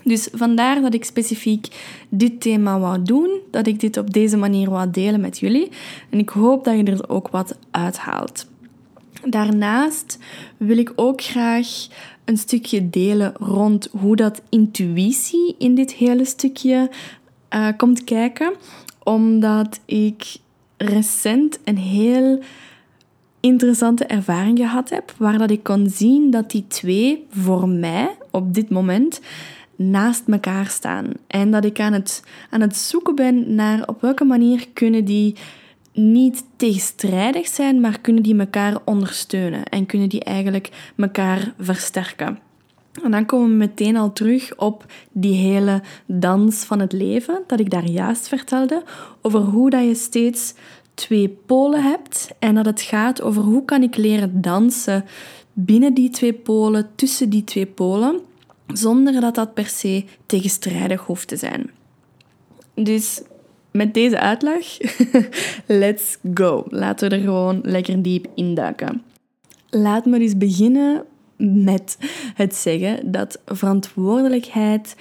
Dus 0.10 0.28
vandaar 0.32 0.82
dat 0.82 0.94
ik 0.94 1.04
specifiek 1.04 1.68
dit 2.10 2.42
thema 2.42 2.80
wou 2.80 3.04
doen, 3.04 3.40
dat 3.52 3.68
ik 3.68 3.80
dit 3.80 3.98
op 3.98 4.14
deze 4.14 4.38
manier 4.38 4.70
wou 4.70 4.90
delen 4.92 5.22
met 5.22 5.40
jullie. 5.40 5.70
En 6.10 6.20
ik 6.20 6.30
hoop 6.30 6.64
dat 6.64 6.78
je 6.78 6.84
er 6.84 7.10
ook 7.10 7.28
wat 7.28 7.58
uithaalt. 7.72 8.48
Daarnaast 9.24 10.18
wil 10.58 10.78
ik 10.78 10.94
ook 10.96 11.22
graag 11.22 11.68
een 12.26 12.38
stukje 12.38 12.90
delen 12.90 13.34
rond 13.38 13.90
hoe 13.92 14.16
dat 14.16 14.42
intuïtie 14.50 15.56
in 15.58 15.76
dit 15.76 15.94
hele 15.94 16.26
stukje 16.26 16.90
uh, 17.54 17.68
komt 17.78 18.04
kijken, 18.04 18.54
omdat 19.04 19.80
ik 19.86 20.38
recent 20.78 21.60
een 21.64 21.78
heel 21.78 22.40
interessante 23.40 24.06
ervaring 24.06 24.58
gehad 24.58 24.90
heb, 24.90 25.14
waar 25.18 25.38
dat 25.38 25.52
ik 25.52 25.64
kon 25.64 25.90
zien 25.90 26.32
dat 26.32 26.52
die 26.52 26.66
twee 26.68 27.26
voor 27.30 27.70
mij 27.70 28.18
op 28.32 28.54
dit 28.54 28.70
moment 28.70 29.22
naast 29.80 30.28
elkaar 30.28 30.68
staan. 30.68 31.08
En 31.28 31.52
dat 31.52 31.66
ik 31.66 31.80
aan 31.80 31.94
het, 31.94 32.24
aan 32.50 32.62
het 32.62 32.78
zoeken 32.78 33.16
ben 33.16 33.56
naar 33.56 33.88
op 33.88 34.02
welke 34.02 34.24
manier 34.24 34.68
kunnen 34.74 35.06
die 35.06 35.36
niet 35.94 36.44
tegenstrijdig 36.56 37.48
zijn, 37.48 37.80
maar 37.80 38.00
kunnen 38.00 38.24
die 38.24 38.40
elkaar 38.40 38.78
ondersteunen 38.86 39.64
en 39.64 39.86
kunnen 39.86 40.10
die 40.10 40.24
eigenlijk 40.24 40.70
elkaar 40.98 41.54
versterken. 41.60 42.40
En 43.04 43.12
dan 43.12 43.26
komen 43.26 43.50
we 43.50 43.56
meteen 43.56 43.98
al 43.98 44.14
terug 44.14 44.56
op 44.56 44.86
die 45.12 45.36
hele 45.36 45.82
dans 46.06 46.64
van 46.64 46.80
het 46.80 46.94
leven, 46.94 47.44
dat 47.48 47.60
ik 47.60 47.70
daar 47.70 47.86
juist 47.86 48.28
vertelde, 48.28 48.84
over 49.22 49.40
hoe 49.40 49.70
dat 49.70 49.84
je 49.84 49.96
steeds 49.96 50.54
twee 50.94 51.30
polen 51.46 51.84
hebt 51.84 52.30
en 52.40 52.56
dat 52.56 52.66
het 52.66 52.82
gaat 52.82 53.22
over 53.22 53.42
hoe 53.42 53.66
kan 53.66 53.84
ik 53.84 53.96
leren 53.96 54.42
dansen 54.42 55.06
binnen 55.54 55.94
die 55.94 56.10
twee 56.10 56.34
polen, 56.34 56.90
tussen 56.96 57.30
die 57.30 57.44
twee 57.44 57.66
polen, 57.66 58.20
zonder 58.74 59.22
dat 59.22 59.36
dat 59.36 59.54
per 59.54 59.68
se 59.68 60.04
tegenstrijdig 60.26 61.02
hoeft 61.02 61.28
te 61.28 61.38
zijn. 61.38 61.70
Dus 62.74 63.22
met 63.72 63.94
deze 63.94 64.20
uitleg, 64.20 64.78
let's 65.66 66.18
go. 66.34 66.66
Laten 66.70 67.10
we 67.10 67.16
er 67.16 67.22
gewoon 67.22 67.60
lekker 67.64 68.02
diep 68.02 68.28
induiken. 68.36 69.04
Laat 69.70 70.06
me 70.06 70.20
dus 70.20 70.38
beginnen 70.38 71.04
met 71.38 71.98
het 72.36 72.56
zeggen 72.56 73.12
dat 73.12 73.40
verantwoordelijkheid 73.46 74.96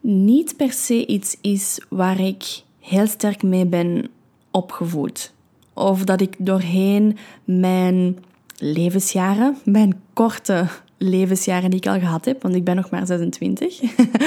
niet 0.00 0.56
per 0.56 0.72
se 0.72 1.06
iets 1.06 1.36
is 1.40 1.80
waar 1.88 2.20
ik 2.20 2.62
heel 2.80 3.06
sterk 3.06 3.42
mee 3.42 3.66
ben 3.66 4.08
opgevoed. 4.50 5.32
Of 5.72 6.04
dat 6.04 6.20
ik 6.20 6.34
doorheen 6.38 7.16
mijn 7.44 8.18
levensjaren, 8.58 9.56
mijn 9.64 10.00
korte 10.12 10.66
levensjaren 10.98 11.70
die 11.70 11.78
ik 11.78 11.86
al 11.86 11.98
gehad 11.98 12.24
heb, 12.24 12.42
want 12.42 12.54
ik 12.54 12.64
ben 12.64 12.76
nog 12.76 12.90
maar 12.90 13.06
26, 13.06 13.80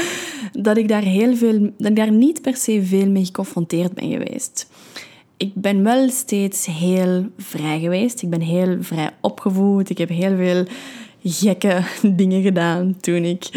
dat 0.54 0.78
ik 0.78 0.88
daar 0.88 1.02
heel 1.02 1.36
veel, 1.36 1.60
dat 1.78 1.90
ik 1.90 1.96
daar 1.96 2.12
niet 2.12 2.42
per 2.42 2.56
se 2.56 2.84
veel 2.84 3.10
mee 3.10 3.26
geconfronteerd 3.26 3.94
ben 3.94 4.12
geweest. 4.12 4.68
Ik 5.38 5.54
ben 5.54 5.84
wel 5.84 6.10
steeds 6.10 6.66
heel 6.66 7.26
vrij 7.38 7.80
geweest. 7.80 8.22
Ik 8.22 8.30
ben 8.30 8.42
heel 8.42 8.78
vrij 8.80 9.10
opgevoed. 9.22 9.90
Ik 9.90 9.98
heb 9.98 10.10
heel 10.10 10.36
veel 10.36 10.66
gekke 11.24 11.82
dingen 12.22 12.42
gedaan 12.42 12.98
toen 13.00 13.24
ik 13.24 13.50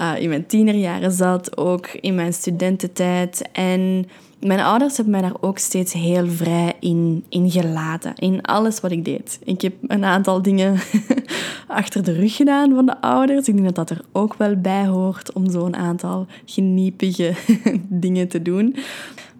uh, 0.00 0.12
in 0.18 0.28
mijn 0.28 0.46
tienerjaren 0.46 1.12
zat, 1.12 1.56
ook 1.56 1.86
in 1.86 2.14
mijn 2.14 2.32
studententijd. 2.32 3.48
En 3.52 4.06
mijn 4.40 4.60
ouders 4.60 4.96
hebben 4.96 5.12
mij 5.12 5.22
daar 5.22 5.40
ook 5.40 5.58
steeds 5.58 5.92
heel 5.92 6.28
vrij 6.28 6.72
in, 6.80 7.24
in 7.28 7.50
gelaten. 7.50 8.14
In 8.14 8.42
alles 8.42 8.80
wat 8.80 8.90
ik 8.90 9.04
deed. 9.04 9.38
Ik 9.44 9.60
heb 9.60 9.74
een 9.86 10.04
aantal 10.04 10.42
dingen 10.42 10.78
achter 11.68 12.04
de 12.04 12.12
rug 12.12 12.36
gedaan 12.36 12.74
van 12.74 12.86
de 12.86 13.00
ouders. 13.00 13.48
Ik 13.48 13.54
denk 13.54 13.74
dat 13.74 13.74
dat 13.74 13.98
er 13.98 14.04
ook 14.12 14.34
wel 14.34 14.56
bij 14.56 14.86
hoort 14.86 15.32
om 15.32 15.50
zo'n 15.50 15.76
aantal 15.76 16.26
geniepige 16.44 17.34
dingen 17.88 18.28
te 18.28 18.42
doen. 18.42 18.76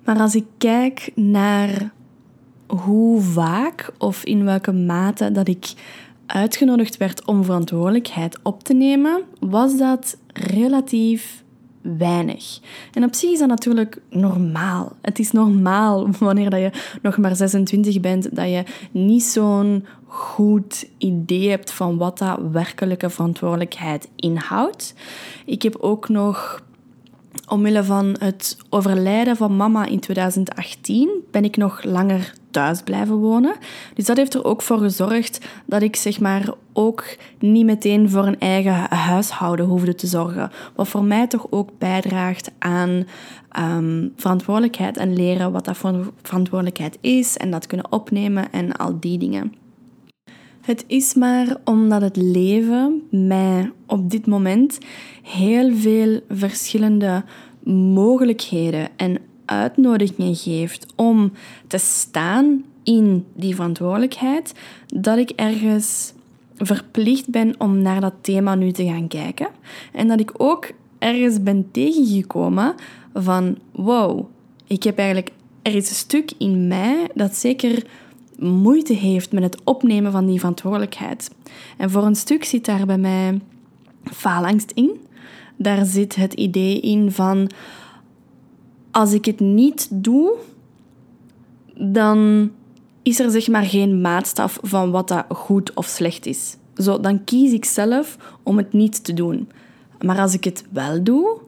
Maar 0.04 0.19
als 0.19 0.35
ik 0.35 0.45
kijk 0.59 1.11
naar 1.14 1.92
hoe 2.66 3.21
vaak 3.21 3.90
of 3.99 4.25
in 4.25 4.45
welke 4.45 4.73
mate 4.73 5.33
dat 5.33 5.49
ik 5.49 5.73
uitgenodigd 6.26 6.97
werd 6.97 7.25
om 7.25 7.45
verantwoordelijkheid 7.45 8.38
op 8.42 8.62
te 8.62 8.75
nemen, 8.75 9.23
was 9.40 9.78
dat 9.78 10.16
relatief 10.33 11.45
weinig. 11.82 12.60
En 12.92 13.04
op 13.04 13.14
zich 13.14 13.30
is 13.30 13.38
dat 13.38 13.49
natuurlijk 13.49 14.00
normaal. 14.10 14.96
Het 15.02 15.18
is 15.18 15.30
normaal 15.30 16.08
wanneer 16.18 16.50
dat 16.50 16.60
je 16.60 16.99
nog 17.02 17.16
maar 17.16 17.37
26 17.37 18.00
bent, 18.00 18.37
dat 18.37 18.49
je 18.49 18.64
niet 18.90 19.22
zo'n 19.22 19.87
goed 20.06 20.88
idee 20.99 21.49
hebt 21.50 21.72
van 21.72 21.96
wat 21.96 22.18
dat 22.18 22.38
werkelijke 22.52 23.10
verantwoordelijkheid 23.10 24.08
inhoudt. 24.16 24.94
Ik 25.46 25.62
heb 25.62 25.76
ook 25.76 26.08
nog 26.08 26.62
omwille 27.50 27.85
van 27.85 28.16
het 28.19 28.57
overlijden 28.69 29.37
van 29.37 29.57
mama 29.57 29.87
in 29.87 30.00
2018 30.00 31.11
ben 31.30 31.45
ik 31.45 31.57
nog 31.57 31.85
langer 31.85 32.33
thuis 32.50 32.83
blijven 32.83 33.16
wonen. 33.16 33.57
Dus 33.95 34.04
dat 34.04 34.16
heeft 34.16 34.35
er 34.35 34.45
ook 34.45 34.62
voor 34.62 34.78
gezorgd 34.78 35.47
dat 35.64 35.83
ik 35.83 35.97
zeg 35.97 36.21
maar 36.21 36.52
ook 36.73 37.04
niet 37.38 37.64
meteen 37.64 38.11
voor 38.11 38.26
een 38.26 38.38
eigen 38.38 38.97
huishouden 38.97 39.66
hoefde 39.66 39.95
te 39.95 40.07
zorgen. 40.07 40.50
Wat 40.75 40.88
voor 40.88 41.04
mij 41.04 41.26
toch 41.26 41.47
ook 41.50 41.71
bijdraagt 41.78 42.50
aan 42.59 43.07
ehm, 43.50 44.09
verantwoordelijkheid 44.16 44.97
en 44.97 45.14
leren 45.14 45.52
wat 45.52 45.64
dat 45.64 45.76
voor 45.76 46.12
verantwoordelijkheid 46.23 46.99
is 47.00 47.37
en 47.37 47.50
dat 47.50 47.66
kunnen 47.66 47.92
opnemen 47.92 48.52
en 48.52 48.73
al 48.73 49.00
die 49.00 49.19
dingen. 49.19 49.54
Het 50.70 50.84
is 50.86 51.14
maar 51.14 51.56
omdat 51.64 52.02
het 52.02 52.16
leven 52.16 53.02
mij 53.10 53.72
op 53.86 54.10
dit 54.10 54.26
moment 54.26 54.78
heel 55.22 55.76
veel 55.76 56.20
verschillende 56.28 57.24
mogelijkheden 57.64 58.88
en 58.96 59.18
uitnodigingen 59.44 60.34
geeft 60.34 60.86
om 60.96 61.32
te 61.66 61.78
staan 61.78 62.64
in 62.82 63.26
die 63.34 63.54
verantwoordelijkheid, 63.54 64.54
dat 64.86 65.18
ik 65.18 65.30
ergens 65.30 66.12
verplicht 66.56 67.28
ben 67.28 67.54
om 67.58 67.82
naar 67.82 68.00
dat 68.00 68.14
thema 68.20 68.54
nu 68.54 68.72
te 68.72 68.84
gaan 68.84 69.08
kijken. 69.08 69.48
En 69.92 70.08
dat 70.08 70.20
ik 70.20 70.32
ook 70.36 70.70
ergens 70.98 71.42
ben 71.42 71.68
tegengekomen 71.70 72.74
van 73.14 73.58
wow, 73.72 74.26
ik 74.66 74.82
heb 74.82 74.98
eigenlijk, 74.98 75.30
er 75.62 75.74
is 75.74 75.88
een 75.88 75.96
stuk 75.96 76.32
in 76.38 76.68
mij 76.68 77.08
dat 77.14 77.34
zeker 77.34 77.82
moeite 78.40 78.92
heeft 78.92 79.32
met 79.32 79.42
het 79.42 79.61
opnemen 79.64 80.12
van 80.12 80.26
die 80.26 80.38
verantwoordelijkheid. 80.38 81.30
En 81.76 81.90
voor 81.90 82.04
een 82.04 82.14
stuk 82.14 82.44
zit 82.44 82.64
daar 82.64 82.87
bij 82.87 82.99
mij 82.99 83.40
faalangst 84.04 84.70
in. 84.70 85.00
Daar 85.56 85.85
zit 85.85 86.14
het 86.14 86.32
idee 86.32 86.80
in 86.80 87.12
van 87.12 87.50
als 88.90 89.12
ik 89.12 89.25
het 89.25 89.40
niet 89.40 89.88
doe, 89.90 90.32
dan 91.75 92.50
is 93.02 93.20
er 93.20 93.30
zeg 93.30 93.49
maar 93.49 93.64
geen 93.64 94.00
maatstaf 94.00 94.59
van 94.62 94.90
wat 94.90 95.09
dat 95.09 95.25
goed 95.28 95.75
of 95.75 95.87
slecht 95.87 96.26
is. 96.26 96.56
Zo, 96.75 97.00
dan 97.00 97.25
kies 97.25 97.52
ik 97.52 97.64
zelf 97.64 98.16
om 98.42 98.56
het 98.56 98.73
niet 98.73 99.04
te 99.04 99.14
doen. 99.14 99.49
Maar 100.04 100.18
als 100.18 100.35
ik 100.35 100.44
het 100.44 100.64
wel 100.70 101.02
doe 101.02 101.38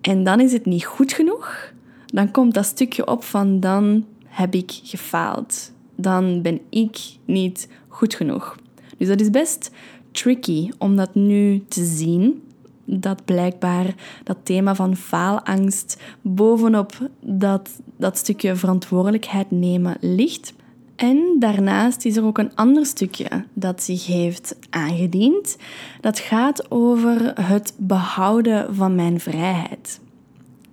En 0.00 0.24
dan 0.24 0.40
is 0.40 0.52
het 0.52 0.66
niet 0.66 0.84
goed 0.84 1.12
genoeg. 1.12 1.72
Dan 2.06 2.30
komt 2.30 2.54
dat 2.54 2.64
stukje 2.64 3.06
op 3.06 3.24
van 3.24 3.60
dan 3.60 4.04
heb 4.24 4.54
ik 4.54 4.80
gefaald. 4.82 5.72
Dan 6.00 6.42
ben 6.42 6.60
ik 6.68 6.98
niet 7.24 7.68
goed 7.88 8.14
genoeg. 8.14 8.56
Dus 8.96 9.08
dat 9.08 9.20
is 9.20 9.30
best 9.30 9.70
tricky 10.10 10.70
om 10.78 10.96
dat 10.96 11.14
nu 11.14 11.64
te 11.68 11.84
zien. 11.84 12.42
Dat 12.84 13.24
blijkbaar 13.24 13.94
dat 14.24 14.36
thema 14.42 14.74
van 14.74 14.96
faalangst 14.96 16.00
bovenop 16.20 17.08
dat, 17.20 17.80
dat 17.96 18.18
stukje 18.18 18.56
verantwoordelijkheid 18.56 19.50
nemen 19.50 19.96
ligt. 20.00 20.54
En 20.96 21.36
daarnaast 21.38 22.04
is 22.04 22.16
er 22.16 22.24
ook 22.24 22.38
een 22.38 22.54
ander 22.54 22.86
stukje 22.86 23.44
dat 23.52 23.82
zich 23.82 24.06
heeft 24.06 24.56
aangediend. 24.70 25.56
Dat 26.00 26.18
gaat 26.18 26.70
over 26.70 27.32
het 27.40 27.74
behouden 27.76 28.74
van 28.74 28.94
mijn 28.94 29.20
vrijheid. 29.20 30.00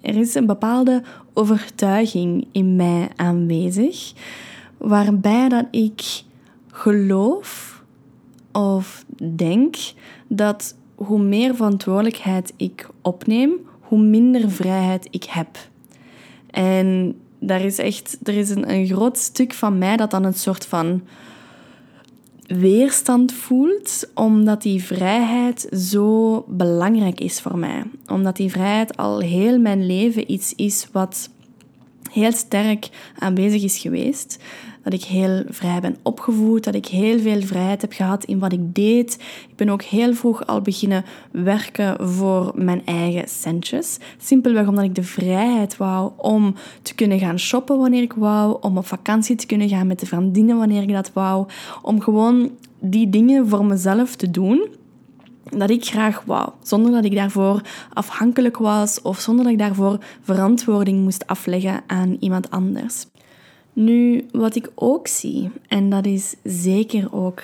Er 0.02 0.16
is 0.16 0.36
een 0.36 0.46
bepaalde 0.46 1.04
overtuiging 1.34 2.48
in 2.52 2.76
mij 2.76 3.10
aanwezig, 3.16 4.14
waarbij 4.78 5.50
dat 5.50 5.66
ik 5.72 6.24
geloof 6.72 7.84
of 8.52 9.06
denk 9.36 9.76
dat 10.28 10.76
hoe 10.96 11.20
meer 11.20 11.56
verantwoordelijkheid 11.56 12.54
ik 12.58 12.90
opneem, 13.02 13.52
hoe 13.80 14.00
minder 14.00 14.50
vrijheid 14.52 15.08
ik 15.12 15.24
heb. 15.24 15.58
En 16.52 17.16
daar 17.40 17.62
is 17.62 17.78
echt, 17.78 18.18
er 18.24 18.34
is 18.34 18.50
een, 18.50 18.72
een 18.72 18.88
groot 18.88 19.18
stuk 19.18 19.54
van 19.54 19.78
mij 19.78 19.98
dat 19.98 20.12
dan 20.12 20.24
een 20.24 20.34
soort 20.34 20.66
van 20.66 21.02
weerstand 22.48 23.34
voelt, 23.34 24.10
omdat 24.14 24.62
die 24.62 24.84
vrijheid 24.84 25.68
zo 25.72 26.44
belangrijk 26.48 27.20
is 27.20 27.42
voor 27.42 27.58
mij. 27.58 27.84
Omdat 28.08 28.36
die 28.36 28.52
vrijheid 28.52 28.98
al 28.98 29.20
heel 29.20 29.60
mijn 29.60 29.86
leven 29.86 30.32
iets 30.32 30.54
is 30.56 30.88
wat 30.92 31.30
heel 32.16 32.32
sterk 32.32 32.90
aanwezig 33.20 33.64
is 33.64 33.78
geweest 33.78 34.40
dat 34.86 34.94
ik 34.94 35.04
heel 35.04 35.44
vrij 35.50 35.80
ben 35.82 35.98
opgevoed, 36.04 36.64
dat 36.64 36.76
ik 36.76 36.86
heel 36.86 37.20
veel 37.20 37.42
vrijheid 37.42 37.82
heb 37.82 37.92
gehad 37.92 38.24
in 38.24 38.40
wat 38.40 38.52
ik 38.52 38.76
deed. 38.76 39.14
Ik 39.50 39.56
ben 39.56 39.70
ook 39.70 39.82
heel 39.82 40.14
vroeg 40.14 40.48
al 40.48 40.62
beginnen 40.62 41.06
werken 41.32 42.08
voor 42.10 42.52
mijn 42.56 42.86
eigen 42.86 43.28
centjes. 43.28 43.98
Simpelweg 44.18 44.68
omdat 44.68 44.84
ik 44.84 44.96
de 44.96 45.04
vrijheid 45.04 45.78
wou 45.78 46.12
om 46.18 46.56
te 46.82 46.96
kunnen 46.96 47.20
gaan 47.20 47.40
shoppen 47.40 47.78
wanneer 47.78 48.02
ik 48.02 48.14
wou, 48.14 48.58
om 48.62 48.78
op 48.78 48.86
vakantie 48.86 49.36
te 49.36 49.46
kunnen 49.46 49.70
gaan 49.70 49.88
met 49.88 50.00
de 50.00 50.06
vriendinnen 50.06 50.58
wanneer 50.58 50.82
ik 50.82 50.92
dat 50.92 51.14
wou, 51.14 51.48
om 51.82 52.02
gewoon 52.02 52.52
die 52.80 53.10
dingen 53.10 53.48
voor 53.50 53.66
mezelf 53.66 54.16
te 54.16 54.32
doen 54.32 54.68
dat 55.50 55.70
ik 55.70 55.86
graag 55.86 56.24
wou, 56.26 56.50
zonder 56.62 56.92
dat 56.92 57.06
ik 57.06 57.16
daarvoor 57.16 57.62
afhankelijk 57.94 58.58
was 58.58 59.02
of 59.02 59.20
zonder 59.20 59.44
dat 59.44 59.54
ik 59.54 59.60
daarvoor 59.60 59.98
verantwoording 60.22 61.04
moest 61.04 61.28
afleggen 61.28 61.84
aan 61.88 62.18
iemand 62.20 62.50
anders. 62.50 63.06
Nu, 63.74 64.26
wat 64.32 64.56
ik 64.56 64.72
ook 64.76 65.08
zie, 65.08 65.52
en 65.68 65.90
dat 65.90 66.06
is 66.06 66.36
zeker 66.44 67.14
ook 67.14 67.44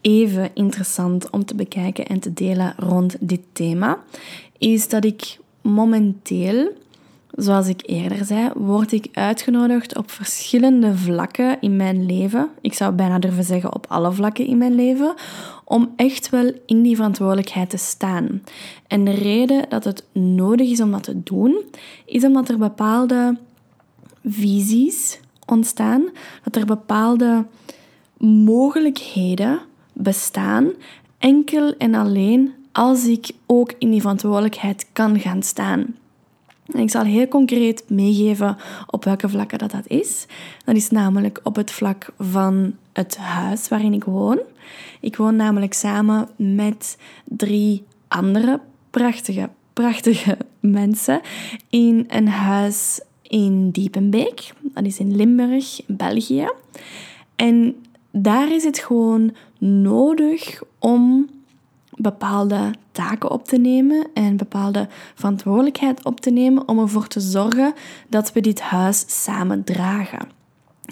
even 0.00 0.50
interessant 0.54 1.30
om 1.30 1.44
te 1.44 1.54
bekijken 1.54 2.06
en 2.06 2.20
te 2.20 2.32
delen 2.32 2.74
rond 2.76 3.16
dit 3.20 3.40
thema, 3.52 3.98
is 4.58 4.88
dat 4.88 5.04
ik 5.04 5.38
momenteel, 5.60 6.72
zoals 7.38 7.68
ik 7.68 7.82
eerder 7.86 8.24
zei, 8.24 8.50
word 8.54 8.92
ik 8.92 9.08
uitgenodigd 9.12 9.96
op 9.96 10.10
verschillende 10.10 10.96
vlakken 10.96 11.60
in 11.60 11.76
mijn 11.76 12.06
leven. 12.06 12.48
Ik 12.60 12.74
zou 12.74 12.92
bijna 12.92 13.18
durven 13.18 13.44
zeggen 13.44 13.74
op 13.74 13.86
alle 13.88 14.12
vlakken 14.12 14.46
in 14.46 14.58
mijn 14.58 14.74
leven, 14.74 15.14
om 15.64 15.92
echt 15.96 16.30
wel 16.30 16.52
in 16.66 16.82
die 16.82 16.96
verantwoordelijkheid 16.96 17.70
te 17.70 17.76
staan. 17.76 18.42
En 18.86 19.04
de 19.04 19.10
reden 19.14 19.64
dat 19.68 19.84
het 19.84 20.04
nodig 20.12 20.70
is 20.70 20.80
om 20.80 20.90
dat 20.90 21.02
te 21.02 21.22
doen, 21.22 21.62
is 22.04 22.24
omdat 22.24 22.48
er 22.48 22.58
bepaalde 22.58 23.36
visies 24.24 25.20
ontstaan, 25.46 26.08
dat 26.44 26.56
er 26.56 26.66
bepaalde 26.66 27.46
mogelijkheden 28.18 29.60
bestaan, 29.92 30.70
enkel 31.18 31.74
en 31.76 31.94
alleen 31.94 32.54
als 32.72 33.06
ik 33.06 33.30
ook 33.46 33.72
in 33.78 33.90
die 33.90 34.00
verantwoordelijkheid 34.00 34.86
kan 34.92 35.20
gaan 35.20 35.42
staan. 35.42 35.94
En 36.72 36.80
ik 36.80 36.90
zal 36.90 37.02
heel 37.02 37.28
concreet 37.28 37.84
meegeven 37.90 38.56
op 38.86 39.04
welke 39.04 39.28
vlakken 39.28 39.58
dat, 39.58 39.70
dat 39.70 39.86
is. 39.86 40.26
Dat 40.64 40.76
is 40.76 40.90
namelijk 40.90 41.40
op 41.42 41.56
het 41.56 41.70
vlak 41.70 42.12
van 42.18 42.74
het 42.92 43.16
huis 43.16 43.68
waarin 43.68 43.92
ik 43.92 44.04
woon. 44.04 44.38
Ik 45.00 45.16
woon 45.16 45.36
namelijk 45.36 45.74
samen 45.74 46.28
met 46.36 46.98
drie 47.24 47.84
andere 48.08 48.60
prachtige, 48.90 49.48
prachtige 49.72 50.36
mensen 50.60 51.20
in 51.70 52.04
een 52.08 52.28
huis 52.28 53.00
in 53.22 53.70
Diepenbeek. 53.70 54.52
Dat 54.60 54.84
is 54.84 54.98
in 54.98 55.16
Limburg, 55.16 55.80
België. 55.86 56.48
En 57.36 57.76
daar 58.10 58.52
is 58.52 58.64
het 58.64 58.78
gewoon 58.78 59.34
nodig 59.58 60.62
om 60.78 61.28
bepaalde 61.98 62.70
taken 62.92 63.30
op 63.30 63.44
te 63.44 63.58
nemen 63.58 64.06
en 64.14 64.36
bepaalde 64.36 64.88
verantwoordelijkheid 65.14 66.04
op 66.04 66.20
te 66.20 66.30
nemen 66.30 66.68
om 66.68 66.78
ervoor 66.78 67.06
te 67.06 67.20
zorgen 67.20 67.74
dat 68.08 68.32
we 68.32 68.40
dit 68.40 68.60
huis 68.60 69.04
samen 69.24 69.64
dragen. 69.64 70.28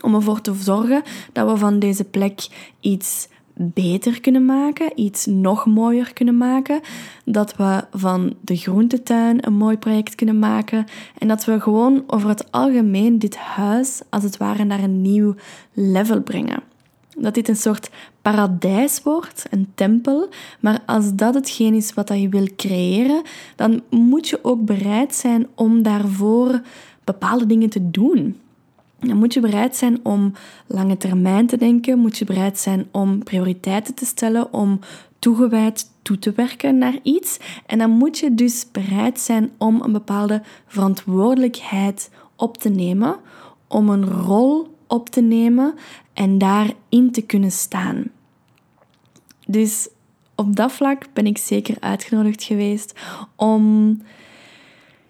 Om 0.03 0.15
ervoor 0.15 0.41
te 0.41 0.55
zorgen 0.55 1.03
dat 1.33 1.51
we 1.51 1.57
van 1.57 1.79
deze 1.79 2.05
plek 2.05 2.47
iets 2.81 3.29
beter 3.59 4.21
kunnen 4.21 4.45
maken, 4.45 4.93
iets 4.95 5.27
nog 5.27 5.67
mooier 5.67 6.13
kunnen 6.13 6.37
maken. 6.37 6.81
Dat 7.25 7.57
we 7.57 7.85
van 7.93 8.35
de 8.41 8.57
groentetuin 8.57 9.47
een 9.47 9.55
mooi 9.55 9.79
project 9.79 10.15
kunnen 10.15 10.39
maken. 10.39 10.87
En 11.19 11.29
dat 11.29 11.45
we 11.45 11.61
gewoon 11.61 12.05
over 12.07 12.29
het 12.29 12.53
algemeen 12.53 13.19
dit 13.19 13.37
huis 13.37 14.03
als 14.11 14.23
het 14.23 14.37
ware 14.37 14.65
naar 14.65 14.83
een 14.83 15.03
nieuw 15.03 15.35
level 15.73 16.21
brengen. 16.21 16.63
Dat 17.17 17.35
dit 17.35 17.49
een 17.49 17.57
soort 17.57 17.91
paradijs 18.23 19.03
wordt, 19.03 19.45
een 19.51 19.69
tempel. 19.75 20.29
Maar 20.61 20.83
als 20.87 21.15
dat 21.15 21.35
hetgeen 21.35 21.75
is 21.75 21.95
wat 21.95 22.09
je 22.09 22.29
wil 22.29 22.49
creëren, 22.57 23.23
dan 23.57 23.83
moet 23.91 24.29
je 24.29 24.39
ook 24.43 24.65
bereid 24.65 25.15
zijn 25.15 25.47
om 25.55 25.83
daarvoor 25.83 26.61
bepaalde 27.05 27.47
dingen 27.47 27.71
te 27.71 27.91
doen. 27.91 28.37
Dan 29.01 29.17
moet 29.17 29.35
je 29.35 29.41
bereid 29.41 29.77
zijn 29.77 30.01
om 30.03 30.33
lange 30.67 30.97
termijn 30.97 31.47
te 31.47 31.57
denken, 31.57 31.99
moet 31.99 32.19
je 32.19 32.25
bereid 32.25 32.59
zijn 32.59 32.87
om 32.91 33.23
prioriteiten 33.23 33.95
te 33.95 34.05
stellen, 34.05 34.53
om 34.53 34.79
toegewijd 35.19 35.91
toe 36.03 36.19
te 36.19 36.33
werken 36.33 36.79
naar 36.79 36.99
iets. 37.03 37.39
En 37.67 37.79
dan 37.79 37.91
moet 37.91 38.19
je 38.19 38.35
dus 38.35 38.67
bereid 38.73 39.21
zijn 39.21 39.51
om 39.59 39.81
een 39.83 39.93
bepaalde 39.93 40.43
verantwoordelijkheid 40.67 42.11
op 42.37 42.59
te 42.59 42.69
nemen, 42.69 43.17
om 43.69 43.89
een 43.89 44.05
rol 44.05 44.76
op 44.87 45.09
te 45.09 45.21
nemen 45.21 45.75
en 46.13 46.39
daarin 46.39 47.11
te 47.11 47.23
kunnen 47.23 47.53
staan. 47.53 48.05
Dus 49.47 49.89
op 50.35 50.57
dat 50.57 50.73
vlak 50.73 51.07
ben 51.13 51.27
ik 51.27 51.39
zeker 51.39 51.77
uitgenodigd 51.81 52.43
geweest 52.43 53.01
om 53.37 53.97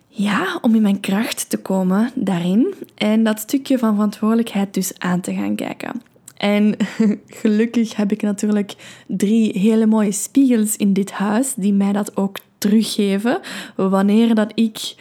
ja, 0.08 0.58
om 0.60 0.74
in 0.74 0.82
mijn 0.82 1.00
kracht 1.00 1.50
te 1.50 1.58
komen 1.58 2.10
daarin 2.14 2.74
en 2.94 3.24
dat 3.24 3.38
stukje 3.38 3.78
van 3.78 3.94
verantwoordelijkheid 3.94 4.74
dus 4.74 4.98
aan 4.98 5.20
te 5.20 5.34
gaan 5.34 5.54
kijken. 5.54 6.02
En 6.36 6.76
gelukkig 7.40 7.96
heb 7.96 8.12
ik 8.12 8.22
natuurlijk 8.22 8.74
drie 9.06 9.58
hele 9.58 9.86
mooie 9.86 10.12
spiegels 10.12 10.76
in 10.76 10.92
dit 10.92 11.12
huis 11.12 11.54
die 11.54 11.72
mij 11.72 11.92
dat 11.92 12.16
ook 12.16 12.36
teruggeven 12.58 13.40
wanneer 13.76 14.34
dat 14.34 14.52
ik 14.54 14.94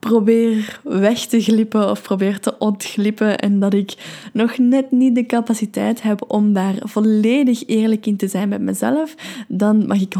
probeer 0.00 0.80
weg 0.82 1.26
te 1.26 1.40
glippen 1.40 1.90
of 1.90 2.02
probeer 2.02 2.40
te 2.40 2.58
ontglippen 2.58 3.38
en 3.38 3.60
dat 3.60 3.74
ik 3.74 3.94
nog 4.32 4.58
net 4.58 4.90
niet 4.90 5.14
de 5.14 5.26
capaciteit 5.26 6.02
heb 6.02 6.24
om 6.26 6.52
daar 6.52 6.74
volledig 6.78 7.66
eerlijk 7.66 8.06
in 8.06 8.16
te 8.16 8.28
zijn 8.28 8.48
met 8.48 8.60
mezelf, 8.60 9.14
dan 9.48 9.86
mag 9.86 10.00
ik 10.00 10.14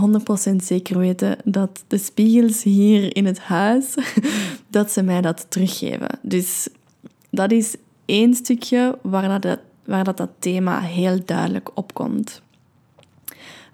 100% 0.52 0.56
zeker 0.56 0.98
weten 0.98 1.36
dat 1.44 1.84
de 1.86 1.98
spiegels 1.98 2.62
hier 2.62 3.16
in 3.16 3.26
het 3.26 3.38
huis, 3.38 3.94
dat 4.68 4.90
ze 4.90 5.02
mij 5.02 5.20
dat 5.20 5.46
teruggeven. 5.48 6.18
Dus 6.22 6.68
dat 7.30 7.52
is 7.52 7.76
één 8.04 8.34
stukje 8.34 8.98
waar 9.02 9.40
dat, 9.40 9.58
waar 9.84 10.04
dat, 10.04 10.16
dat 10.16 10.30
thema 10.38 10.80
heel 10.80 11.18
duidelijk 11.24 11.70
opkomt. 11.74 12.42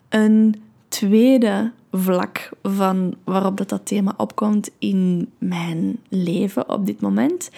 Een 0.08 0.54
tweede 0.88 1.72
vlak 1.98 2.50
van 2.62 3.14
waarop 3.24 3.56
dat, 3.56 3.68
dat 3.68 3.86
thema 3.86 4.14
opkomt 4.16 4.70
in 4.78 5.30
mijn 5.38 5.98
leven 6.08 6.68
op 6.68 6.86
dit 6.86 7.00
moment, 7.00 7.50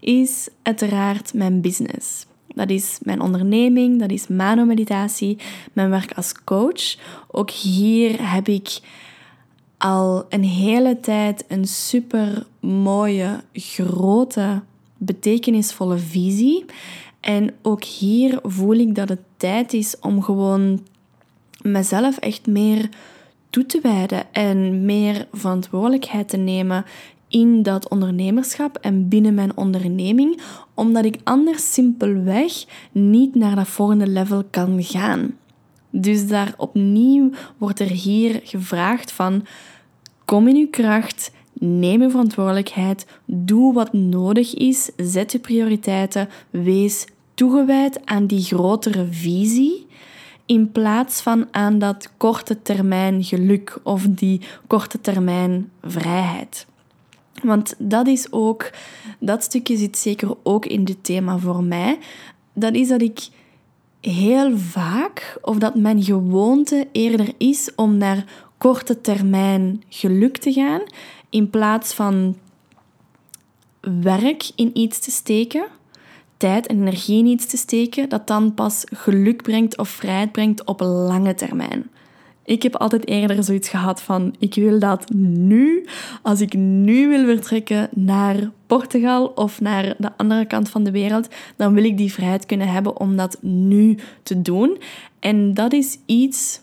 is 0.00 0.48
uiteraard 0.62 1.34
mijn 1.34 1.60
business. 1.60 2.26
Dat 2.54 2.70
is 2.70 2.98
mijn 3.02 3.20
onderneming, 3.20 4.00
dat 4.00 4.10
is 4.10 4.26
Mano-meditatie, 4.26 5.38
mijn 5.72 5.90
werk 5.90 6.12
als 6.12 6.44
coach. 6.44 6.96
Ook 7.30 7.50
hier 7.50 8.30
heb 8.30 8.48
ik 8.48 8.80
al 9.78 10.26
een 10.28 10.44
hele 10.44 11.00
tijd 11.00 11.44
een 11.48 11.66
super 11.66 12.46
mooie, 12.60 13.40
grote, 13.52 14.62
betekenisvolle 14.98 15.98
visie. 15.98 16.64
En 17.20 17.54
ook 17.62 17.84
hier 17.84 18.38
voel 18.42 18.74
ik 18.74 18.94
dat 18.94 19.08
het 19.08 19.22
tijd 19.36 19.72
is 19.72 19.98
om 20.00 20.22
gewoon 20.22 20.80
mezelf 21.62 22.18
echt 22.18 22.46
meer 22.46 22.88
toe 23.54 23.66
te 23.66 23.80
wijden 23.82 24.32
en 24.32 24.84
meer 24.84 25.26
verantwoordelijkheid 25.32 26.28
te 26.28 26.36
nemen 26.36 26.84
in 27.28 27.62
dat 27.62 27.88
ondernemerschap 27.88 28.78
en 28.80 29.08
binnen 29.08 29.34
mijn 29.34 29.56
onderneming, 29.56 30.40
omdat 30.74 31.04
ik 31.04 31.18
anders 31.24 31.72
simpelweg 31.72 32.52
niet 32.92 33.34
naar 33.34 33.54
dat 33.54 33.68
volgende 33.68 34.06
level 34.06 34.44
kan 34.50 34.82
gaan. 34.82 35.36
Dus 35.90 36.28
daar 36.28 36.54
opnieuw 36.56 37.30
wordt 37.58 37.80
er 37.80 37.90
hier 37.90 38.40
gevraagd 38.44 39.12
van 39.12 39.46
kom 40.24 40.48
in 40.48 40.56
uw 40.56 40.70
kracht, 40.70 41.32
neem 41.52 42.02
uw 42.02 42.10
verantwoordelijkheid, 42.10 43.06
doe 43.24 43.72
wat 43.74 43.92
nodig 43.92 44.54
is, 44.54 44.90
zet 44.96 45.32
je 45.32 45.38
prioriteiten, 45.38 46.28
wees 46.50 47.06
toegewijd 47.34 48.06
aan 48.06 48.26
die 48.26 48.42
grotere 48.42 49.06
visie 49.10 49.86
in 50.46 50.72
plaats 50.72 51.20
van 51.20 51.48
aan 51.50 51.78
dat 51.78 52.10
korte 52.16 52.62
termijn 52.62 53.24
geluk 53.24 53.78
of 53.82 54.06
die 54.08 54.40
korte 54.66 55.00
termijn 55.00 55.70
vrijheid. 55.82 56.66
Want 57.42 57.74
dat 57.78 58.06
is 58.06 58.26
ook, 58.30 58.70
dat 59.18 59.42
stukje 59.42 59.76
zit 59.76 59.98
zeker 59.98 60.36
ook 60.42 60.66
in 60.66 60.84
dit 60.84 61.04
thema 61.04 61.38
voor 61.38 61.64
mij. 61.64 61.98
Dat 62.52 62.74
is 62.74 62.88
dat 62.88 63.02
ik 63.02 63.28
heel 64.00 64.58
vaak, 64.58 65.38
of 65.42 65.58
dat 65.58 65.74
mijn 65.74 66.02
gewoonte 66.02 66.88
eerder 66.92 67.32
is 67.38 67.70
om 67.76 67.96
naar 67.96 68.24
korte 68.58 69.00
termijn 69.00 69.82
geluk 69.88 70.36
te 70.36 70.52
gaan, 70.52 70.80
in 71.30 71.50
plaats 71.50 71.94
van 71.94 72.36
werk 73.80 74.50
in 74.54 74.70
iets 74.78 74.98
te 74.98 75.10
steken, 75.10 75.66
tijd 76.44 76.66
en 76.66 76.80
energie 76.80 77.18
in 77.18 77.26
iets 77.26 77.46
te 77.46 77.56
steken, 77.56 78.08
dat 78.08 78.26
dan 78.26 78.54
pas 78.54 78.84
geluk 78.92 79.42
brengt 79.42 79.78
of 79.78 79.88
vrijheid 79.88 80.32
brengt 80.32 80.64
op 80.64 80.80
lange 80.80 81.34
termijn. 81.34 81.90
Ik 82.44 82.62
heb 82.62 82.76
altijd 82.76 83.08
eerder 83.08 83.44
zoiets 83.44 83.68
gehad 83.68 84.02
van: 84.02 84.34
ik 84.38 84.54
wil 84.54 84.78
dat 84.78 85.10
nu. 85.14 85.86
Als 86.22 86.40
ik 86.40 86.54
nu 86.54 87.08
wil 87.08 87.24
vertrekken 87.24 87.88
naar 87.92 88.50
Portugal 88.66 89.26
of 89.26 89.60
naar 89.60 89.94
de 89.98 90.10
andere 90.16 90.46
kant 90.46 90.68
van 90.68 90.84
de 90.84 90.90
wereld, 90.90 91.28
dan 91.56 91.74
wil 91.74 91.84
ik 91.84 91.96
die 91.96 92.12
vrijheid 92.12 92.46
kunnen 92.46 92.68
hebben 92.68 93.00
om 93.00 93.16
dat 93.16 93.38
nu 93.40 93.98
te 94.22 94.42
doen. 94.42 94.78
En 95.20 95.54
dat 95.54 95.72
is 95.72 95.98
iets 96.06 96.60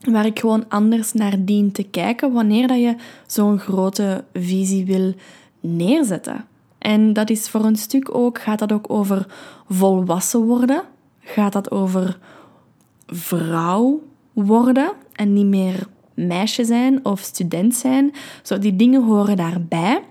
waar 0.00 0.26
ik 0.26 0.38
gewoon 0.38 0.64
anders 0.68 1.12
naar 1.12 1.44
dien 1.44 1.72
te 1.72 1.82
kijken 1.82 2.32
wanneer 2.32 2.68
dat 2.68 2.80
je 2.80 2.94
zo'n 3.26 3.58
grote 3.58 4.24
visie 4.32 4.84
wil 4.84 5.14
neerzetten. 5.60 6.44
En 6.80 7.12
dat 7.12 7.30
is 7.30 7.48
voor 7.48 7.64
een 7.64 7.76
stuk 7.76 8.14
ook, 8.14 8.40
gaat 8.40 8.58
dat 8.58 8.72
ook 8.72 8.90
over 8.90 9.26
volwassen 9.68 10.40
worden? 10.40 10.82
Gaat 11.20 11.52
dat 11.52 11.70
over 11.70 12.18
vrouw 13.06 14.02
worden 14.32 14.92
en 15.12 15.32
niet 15.32 15.46
meer 15.46 15.86
meisje 16.14 16.64
zijn 16.64 17.04
of 17.04 17.20
student 17.20 17.74
zijn? 17.74 18.12
Zo, 18.42 18.58
die 18.58 18.76
dingen 18.76 19.04
horen 19.04 19.36
daarbij. 19.36 20.02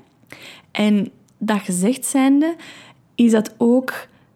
En 0.71 1.11
dat 1.37 1.59
gezegd 1.59 2.05
zijnde, 2.05 2.55
is 3.15 3.31
dat 3.31 3.53
ook 3.57 3.93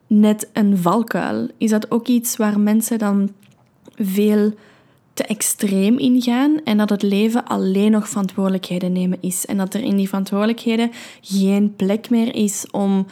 net 0.08 0.50
een 0.54 0.78
valkuil? 0.78 1.48
Is 1.58 1.69
dat 1.69 1.91
ook 1.91 2.08
iets 2.08 2.38
waar 2.38 2.60
mensen 2.60 3.00
dan 3.00 3.30
veel 3.96 4.54
te 5.13 5.23
extreem 5.23 5.97
ingaan 5.97 6.62
en 6.63 6.78
dat 6.78 6.89
het 6.89 7.02
leven 7.02 7.45
alleen 7.45 7.91
nog 7.91 8.10
verantwoordelijkheden 8.10 8.91
nemen 8.91 9.17
is. 9.21 9.45
En 9.45 9.58
dat 9.58 9.73
er 9.73 9.82
in 9.82 9.95
die 9.95 10.08
verantwoordelijkheden 10.08 10.91
geen 11.21 11.76
plek 11.76 12.10
meer 12.10 12.36
is 12.36 12.65
om 12.71 13.06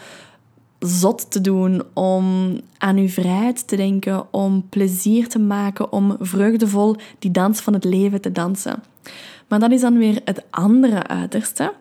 zot 0.79 1.31
te 1.31 1.41
doen, 1.41 1.83
om 1.93 2.57
aan 2.77 2.97
uw 2.97 3.07
vrijheid 3.07 3.67
te 3.67 3.75
denken, 3.75 4.33
om 4.33 4.69
plezier 4.69 5.27
te 5.27 5.39
maken, 5.39 5.91
om 5.91 6.15
vreugdevol 6.19 6.95
die 7.19 7.31
dans 7.31 7.61
van 7.61 7.73
het 7.73 7.83
leven 7.83 8.21
te 8.21 8.31
dansen. 8.31 8.83
Maar 9.47 9.59
dat 9.59 9.71
is 9.71 9.81
dan 9.81 9.97
weer 9.97 10.21
het 10.25 10.43
andere 10.49 11.07
uiterste. 11.07 11.73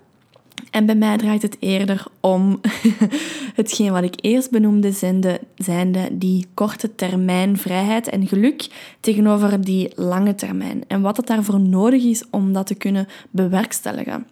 En 0.70 0.86
bij 0.86 0.94
mij 0.94 1.16
draait 1.16 1.42
het 1.42 1.56
eerder 1.60 2.04
om 2.20 2.60
hetgeen 3.60 3.92
wat 3.92 4.02
ik 4.02 4.14
eerst 4.20 4.50
benoemde, 4.50 4.92
zijnde, 4.92 5.40
zijnde 5.56 6.08
die 6.12 6.46
korte 6.54 6.94
termijn 6.94 7.56
vrijheid 7.58 8.08
en 8.08 8.26
geluk 8.26 8.68
tegenover 9.00 9.64
die 9.64 9.92
lange 9.94 10.34
termijn. 10.34 10.84
En 10.86 11.00
wat 11.00 11.16
het 11.16 11.26
daarvoor 11.26 11.60
nodig 11.60 12.04
is 12.04 12.24
om 12.30 12.52
dat 12.52 12.66
te 12.66 12.74
kunnen 12.74 13.08
bewerkstelligen. 13.30 14.26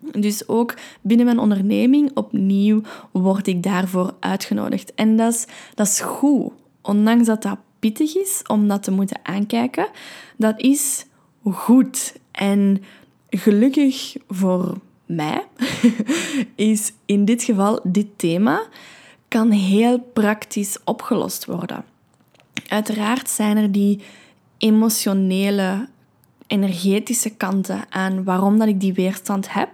Dus 0.00 0.48
ook 0.48 0.74
binnen 1.00 1.26
mijn 1.26 1.38
onderneming 1.38 2.10
opnieuw 2.14 2.82
word 3.10 3.46
ik 3.46 3.62
daarvoor 3.62 4.14
uitgenodigd. 4.20 4.94
En 4.94 5.16
dat 5.16 5.32
is, 5.32 5.46
dat 5.74 5.86
is 5.86 6.00
goed, 6.00 6.52
ondanks 6.82 7.26
dat 7.26 7.42
dat 7.42 7.58
pittig 7.78 8.16
is 8.16 8.42
om 8.46 8.68
dat 8.68 8.82
te 8.82 8.90
moeten 8.90 9.20
aankijken. 9.22 9.88
Dat 10.36 10.60
is 10.60 11.06
goed. 11.42 12.14
En 12.30 12.82
gelukkig 13.30 14.16
voor 14.28 14.78
mij, 15.08 15.44
is 16.54 16.92
in 17.04 17.24
dit 17.24 17.42
geval 17.42 17.80
dit 17.82 18.06
thema 18.16 18.62
kan 19.28 19.50
heel 19.50 19.98
praktisch 20.12 20.78
opgelost 20.84 21.44
worden. 21.44 21.84
Uiteraard 22.68 23.28
zijn 23.28 23.56
er 23.56 23.72
die 23.72 24.00
emotionele, 24.58 25.88
energetische 26.46 27.30
kanten 27.30 27.84
aan 27.88 28.24
waarom 28.24 28.58
dat 28.58 28.68
ik 28.68 28.80
die 28.80 28.92
weerstand 28.92 29.52
heb 29.52 29.70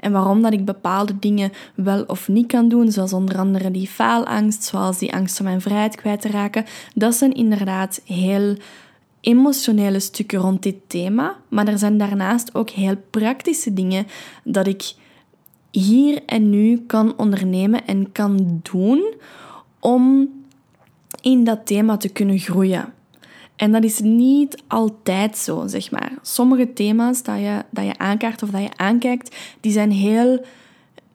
en 0.00 0.12
waarom 0.12 0.42
dat 0.42 0.52
ik 0.52 0.64
bepaalde 0.64 1.18
dingen 1.18 1.52
wel 1.74 2.02
of 2.02 2.28
niet 2.28 2.46
kan 2.46 2.68
doen, 2.68 2.92
zoals 2.92 3.12
onder 3.12 3.38
andere 3.38 3.70
die 3.70 3.88
faalangst, 3.88 4.64
zoals 4.64 4.98
die 4.98 5.14
angst 5.14 5.38
om 5.40 5.44
mijn 5.44 5.60
vrijheid 5.60 5.96
kwijt 5.96 6.20
te 6.20 6.28
raken. 6.28 6.64
Dat 6.94 7.14
zijn 7.14 7.32
inderdaad 7.32 8.00
heel 8.04 8.56
emotionele 9.26 10.00
stukken 10.00 10.38
rond 10.38 10.62
dit 10.62 10.76
thema, 10.86 11.36
maar 11.48 11.68
er 11.68 11.78
zijn 11.78 11.98
daarnaast 11.98 12.54
ook 12.54 12.70
heel 12.70 12.96
praktische 13.10 13.72
dingen 13.72 14.06
dat 14.44 14.66
ik 14.66 14.94
hier 15.70 16.22
en 16.26 16.50
nu 16.50 16.78
kan 16.86 17.16
ondernemen 17.16 17.86
en 17.86 18.12
kan 18.12 18.60
doen 18.62 19.14
om 19.80 20.30
in 21.22 21.44
dat 21.44 21.66
thema 21.66 21.96
te 21.96 22.08
kunnen 22.08 22.38
groeien. 22.38 22.92
En 23.56 23.72
dat 23.72 23.84
is 23.84 24.00
niet 24.00 24.62
altijd 24.66 25.36
zo, 25.36 25.66
zeg 25.66 25.90
maar. 25.90 26.12
Sommige 26.22 26.72
thema's 26.72 27.22
dat 27.22 27.38
je, 27.38 27.64
dat 27.70 27.84
je 27.84 27.98
aankaart 27.98 28.42
of 28.42 28.50
dat 28.50 28.62
je 28.62 28.76
aankijkt, 28.76 29.36
die 29.60 29.72
zijn 29.72 29.90
heel, 29.90 30.44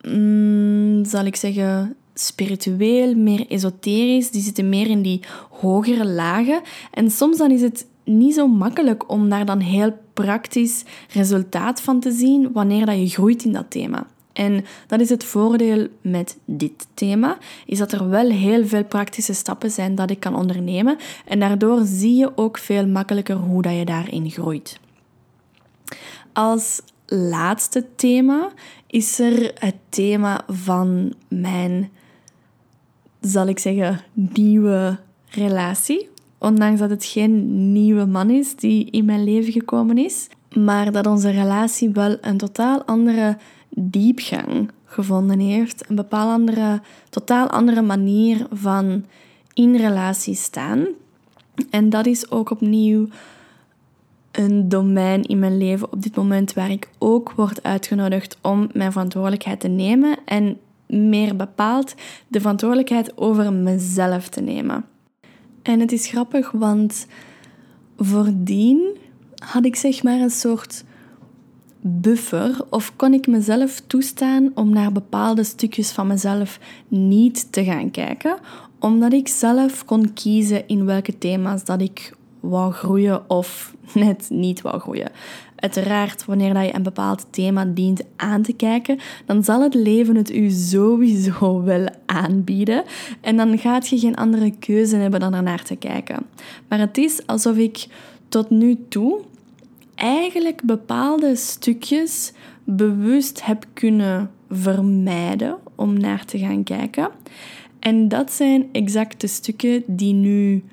mm, 0.01 1.05
zal 1.05 1.25
ik 1.25 1.35
zeggen, 1.35 1.95
spiritueel, 2.13 3.15
meer 3.15 3.47
esoterisch. 3.47 4.31
Die 4.31 4.41
zitten 4.41 4.69
meer 4.69 4.87
in 4.87 5.01
die 5.01 5.21
hogere 5.49 6.05
lagen. 6.05 6.61
En 6.91 7.11
soms 7.11 7.37
dan 7.37 7.51
is 7.51 7.61
het 7.61 7.85
niet 8.03 8.33
zo 8.33 8.47
makkelijk 8.47 9.09
om 9.11 9.29
daar 9.29 9.45
dan 9.45 9.59
heel 9.59 9.97
praktisch 10.13 10.83
resultaat 11.13 11.81
van 11.81 11.99
te 11.99 12.11
zien 12.11 12.51
wanneer 12.51 12.85
dat 12.85 12.97
je 12.97 13.09
groeit 13.09 13.43
in 13.43 13.51
dat 13.51 13.69
thema. 13.69 14.07
En 14.33 14.65
dat 14.87 14.99
is 14.99 15.09
het 15.09 15.23
voordeel 15.23 15.87
met 16.01 16.37
dit 16.45 16.87
thema, 16.93 17.37
is 17.65 17.77
dat 17.77 17.91
er 17.91 18.09
wel 18.09 18.29
heel 18.29 18.65
veel 18.65 18.83
praktische 18.83 19.33
stappen 19.33 19.71
zijn 19.71 19.95
dat 19.95 20.09
ik 20.09 20.19
kan 20.19 20.35
ondernemen 20.35 20.97
en 21.25 21.39
daardoor 21.39 21.81
zie 21.83 22.15
je 22.15 22.37
ook 22.37 22.57
veel 22.57 22.87
makkelijker 22.87 23.35
hoe 23.35 23.61
dat 23.61 23.75
je 23.75 23.85
daarin 23.85 24.29
groeit. 24.29 24.79
Als 26.33 26.81
laatste 27.05 27.85
thema 27.95 28.51
is 28.87 29.19
er 29.19 29.51
het 29.59 29.75
thema 29.89 30.43
van 30.47 31.13
mijn, 31.27 31.91
zal 33.21 33.47
ik 33.47 33.59
zeggen, 33.59 34.01
nieuwe 34.13 34.99
relatie 35.29 36.10
ondanks 36.41 36.79
dat 36.79 36.89
het 36.89 37.05
geen 37.05 37.71
nieuwe 37.71 38.05
man 38.05 38.29
is 38.29 38.55
die 38.55 38.85
in 38.85 39.05
mijn 39.05 39.23
leven 39.23 39.51
gekomen 39.51 39.97
is, 39.97 40.27
maar 40.55 40.91
dat 40.91 41.07
onze 41.07 41.29
relatie 41.29 41.89
wel 41.89 42.17
een 42.21 42.37
totaal 42.37 42.83
andere 42.83 43.37
diepgang 43.69 44.71
gevonden 44.85 45.39
heeft, 45.39 45.89
een 45.89 45.95
bepaal 45.95 46.31
andere, 46.31 46.81
totaal 47.09 47.47
andere 47.47 47.81
manier 47.81 48.47
van 48.51 49.05
in 49.53 49.75
relatie 49.75 50.35
staan. 50.35 50.85
En 51.69 51.89
dat 51.89 52.05
is 52.05 52.31
ook 52.31 52.49
opnieuw 52.49 53.07
een 54.31 54.69
domein 54.69 55.23
in 55.23 55.39
mijn 55.39 55.57
leven 55.57 55.91
op 55.91 56.01
dit 56.01 56.15
moment 56.15 56.53
waar 56.53 56.71
ik 56.71 56.89
ook 56.97 57.31
word 57.31 57.63
uitgenodigd 57.63 58.37
om 58.41 58.69
mijn 58.73 58.91
verantwoordelijkheid 58.91 59.59
te 59.59 59.67
nemen 59.67 60.17
en 60.25 60.57
meer 60.87 61.35
bepaald 61.35 61.95
de 62.27 62.39
verantwoordelijkheid 62.39 63.17
over 63.17 63.53
mezelf 63.53 64.29
te 64.29 64.41
nemen. 64.41 64.85
En 65.61 65.79
het 65.79 65.91
is 65.91 66.07
grappig, 66.07 66.51
want 66.51 67.07
voordien 67.97 68.97
had 69.35 69.65
ik 69.65 69.75
zeg 69.75 70.03
maar 70.03 70.19
een 70.19 70.29
soort 70.29 70.83
buffer 71.81 72.65
of 72.69 72.95
kon 72.95 73.13
ik 73.13 73.27
mezelf 73.27 73.81
toestaan 73.87 74.51
om 74.53 74.69
naar 74.69 74.91
bepaalde 74.91 75.43
stukjes 75.43 75.91
van 75.91 76.07
mezelf 76.07 76.59
niet 76.87 77.51
te 77.51 77.63
gaan 77.63 77.91
kijken, 77.91 78.37
omdat 78.79 79.13
ik 79.13 79.27
zelf 79.27 79.85
kon 79.85 80.13
kiezen 80.13 80.67
in 80.67 80.85
welke 80.85 81.17
thema's 81.17 81.63
dat 81.63 81.81
ik 81.81 82.13
wou 82.41 82.71
groeien 82.71 83.29
of 83.29 83.75
net 83.93 84.29
niet 84.29 84.61
wou 84.61 84.79
groeien. 84.79 85.11
Uiteraard, 85.55 86.25
wanneer 86.25 86.63
je 86.63 86.75
een 86.75 86.83
bepaald 86.83 87.25
thema 87.29 87.65
dient 87.65 88.01
aan 88.15 88.41
te 88.41 88.53
kijken, 88.53 88.99
dan 89.25 89.43
zal 89.43 89.61
het 89.61 89.73
leven 89.73 90.15
het 90.15 90.31
u 90.31 90.49
sowieso 90.49 91.61
wel 91.63 91.85
aanbieden. 92.05 92.83
En 93.21 93.37
dan 93.37 93.57
gaat 93.57 93.87
je 93.87 93.99
geen 93.99 94.15
andere 94.15 94.51
keuze 94.59 94.95
hebben 94.95 95.19
dan 95.19 95.33
ernaar 95.33 95.63
te 95.63 95.75
kijken. 95.75 96.25
Maar 96.67 96.79
het 96.79 96.97
is 96.97 97.27
alsof 97.27 97.57
ik 97.57 97.87
tot 98.29 98.49
nu 98.49 98.77
toe 98.89 99.21
eigenlijk 99.95 100.61
bepaalde 100.63 101.35
stukjes 101.35 102.33
bewust 102.63 103.45
heb 103.45 103.65
kunnen 103.73 104.31
vermijden 104.49 105.57
om 105.75 105.99
naar 105.99 106.25
te 106.25 106.37
gaan 106.37 106.63
kijken. 106.63 107.09
En 107.79 108.07
dat 108.07 108.31
zijn 108.31 108.69
exact 108.71 109.21
de 109.21 109.27
stukken 109.27 109.83
die 109.87 110.13
nu 110.13 110.63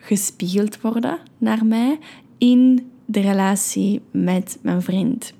gespiegeld 0.00 0.80
worden 0.80 1.18
naar 1.38 1.66
mij 1.66 1.98
in 2.38 2.90
de 3.04 3.20
relatie 3.20 4.00
met 4.10 4.58
mijn 4.62 4.82
vriend. 4.82 5.32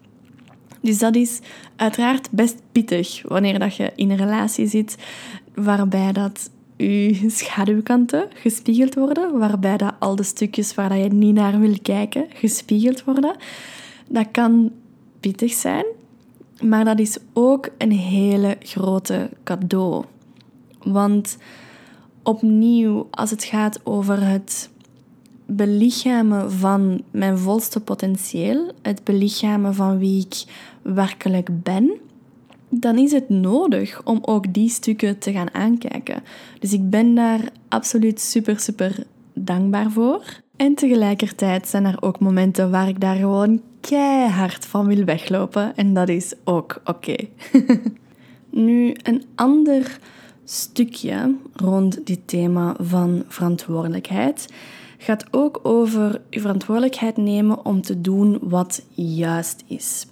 Dus 0.80 0.98
dat 0.98 1.16
is 1.16 1.40
uiteraard 1.76 2.30
best 2.30 2.62
pittig 2.72 3.22
wanneer 3.28 3.58
dat 3.58 3.76
je 3.76 3.92
in 3.94 4.10
een 4.10 4.16
relatie 4.16 4.66
zit 4.66 4.96
waarbij 5.54 6.12
dat 6.12 6.50
je 6.76 7.24
schaduwkanten 7.30 8.28
gespiegeld 8.34 8.94
worden, 8.94 9.38
waarbij 9.38 9.76
dat 9.76 9.94
al 9.98 10.16
de 10.16 10.22
stukjes 10.22 10.74
waar 10.74 10.88
dat 10.88 10.98
je 10.98 11.08
niet 11.08 11.34
naar 11.34 11.60
wil 11.60 11.76
kijken 11.82 12.26
gespiegeld 12.34 13.04
worden. 13.04 13.36
Dat 14.08 14.26
kan 14.30 14.70
pittig 15.20 15.52
zijn, 15.52 15.84
maar 16.60 16.84
dat 16.84 16.98
is 16.98 17.18
ook 17.32 17.68
een 17.78 17.92
hele 17.92 18.56
grote 18.60 19.30
cadeau. 19.44 20.04
Want 20.82 21.36
opnieuw, 22.22 23.08
als 23.10 23.30
het 23.30 23.44
gaat 23.44 23.80
over 23.84 24.26
het 24.26 24.70
belichamen 25.46 26.52
van 26.52 27.02
mijn 27.10 27.38
volste 27.38 27.80
potentieel, 27.80 28.72
het 28.82 29.04
belichamen 29.04 29.74
van 29.74 29.98
wie 29.98 30.26
ik 30.26 30.44
werkelijk 30.82 31.62
ben, 31.62 31.90
dan 32.68 32.98
is 32.98 33.12
het 33.12 33.28
nodig 33.28 34.00
om 34.04 34.18
ook 34.22 34.54
die 34.54 34.68
stukken 34.68 35.18
te 35.18 35.32
gaan 35.32 35.54
aankijken. 35.54 36.22
Dus 36.58 36.72
ik 36.72 36.90
ben 36.90 37.14
daar 37.14 37.40
absoluut 37.68 38.20
super, 38.20 38.60
super 38.60 39.04
dankbaar 39.34 39.90
voor. 39.90 40.22
En 40.56 40.74
tegelijkertijd 40.74 41.68
zijn 41.68 41.84
er 41.84 42.02
ook 42.02 42.20
momenten 42.20 42.70
waar 42.70 42.88
ik 42.88 43.00
daar 43.00 43.16
gewoon 43.16 43.60
keihard 43.80 44.66
van 44.66 44.86
wil 44.86 45.04
weglopen. 45.04 45.76
En 45.76 45.94
dat 45.94 46.08
is 46.08 46.34
ook 46.44 46.80
oké. 46.84 47.16
nu, 48.50 48.94
een 49.02 49.24
ander 49.34 49.98
stukje 50.52 51.34
rond 51.54 52.06
dit 52.06 52.20
thema 52.24 52.76
van 52.78 53.24
verantwoordelijkheid 53.28 54.48
gaat 54.98 55.24
ook 55.30 55.60
over 55.62 56.20
je 56.30 56.40
verantwoordelijkheid 56.40 57.16
nemen 57.16 57.64
om 57.64 57.82
te 57.82 58.00
doen 58.00 58.38
wat 58.42 58.82
juist 58.94 59.64
is. 59.66 60.06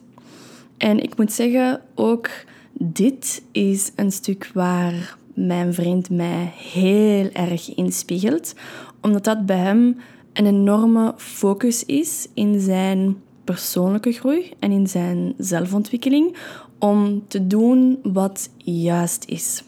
En 0.76 1.02
ik 1.02 1.16
moet 1.16 1.32
zeggen, 1.32 1.80
ook 1.94 2.30
dit 2.72 3.42
is 3.52 3.92
een 3.94 4.12
stuk 4.12 4.50
waar 4.54 5.16
mijn 5.34 5.74
vriend 5.74 6.10
mij 6.10 6.52
heel 6.56 7.30
erg 7.32 7.74
inspiegelt, 7.74 8.54
omdat 9.00 9.24
dat 9.24 9.46
bij 9.46 9.56
hem 9.56 9.96
een 10.32 10.46
enorme 10.46 11.14
focus 11.16 11.84
is 11.84 12.28
in 12.34 12.60
zijn 12.60 13.16
persoonlijke 13.44 14.12
groei 14.12 14.52
en 14.58 14.72
in 14.72 14.86
zijn 14.86 15.34
zelfontwikkeling 15.38 16.36
om 16.78 17.22
te 17.28 17.46
doen 17.46 17.98
wat 18.02 18.50
juist 18.56 19.24
is. 19.26 19.62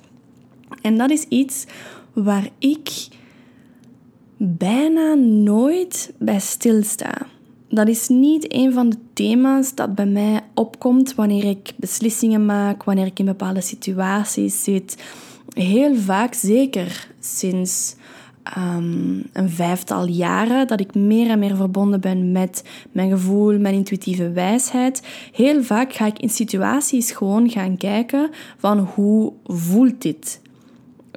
En 0.81 0.99
dat 0.99 1.11
is 1.11 1.25
iets 1.25 1.67
waar 2.13 2.49
ik 2.59 3.09
bijna 4.37 5.15
nooit 5.15 6.13
bij 6.19 6.41
stilsta. 6.41 7.27
Dat 7.69 7.89
is 7.89 8.09
niet 8.09 8.55
een 8.55 8.73
van 8.73 8.91
de 8.91 8.97
thema's 9.13 9.75
dat 9.75 9.95
bij 9.95 10.07
mij 10.07 10.41
opkomt 10.55 11.15
wanneer 11.15 11.45
ik 11.45 11.73
beslissingen 11.77 12.47
maak, 12.47 12.85
wanneer 12.85 13.07
ik 13.07 13.19
in 13.19 13.25
bepaalde 13.25 13.61
situaties 13.61 14.65
zit. 14.65 15.03
Heel 15.55 15.97
vaak, 15.97 16.35
zeker 16.35 17.09
sinds 17.21 17.95
um, 18.59 19.23
een 19.33 19.51
vijftal 19.51 20.07
jaren, 20.07 20.67
dat 20.67 20.81
ik 20.81 20.95
meer 20.95 21.31
en 21.31 21.39
meer 21.39 21.57
verbonden 21.57 22.01
ben 22.01 22.33
met 22.33 22.65
mijn 22.93 23.11
gevoel, 23.11 23.59
mijn 23.59 23.75
intuïtieve 23.75 24.31
wijsheid. 24.31 25.03
Heel 25.33 25.63
vaak 25.63 25.93
ga 25.93 26.07
ik 26.07 26.19
in 26.19 26.29
situaties 26.29 27.13
gewoon 27.13 27.51
gaan 27.51 27.77
kijken 27.77 28.31
van 28.59 28.79
hoe 28.79 29.33
voelt 29.45 30.03
dit? 30.03 30.41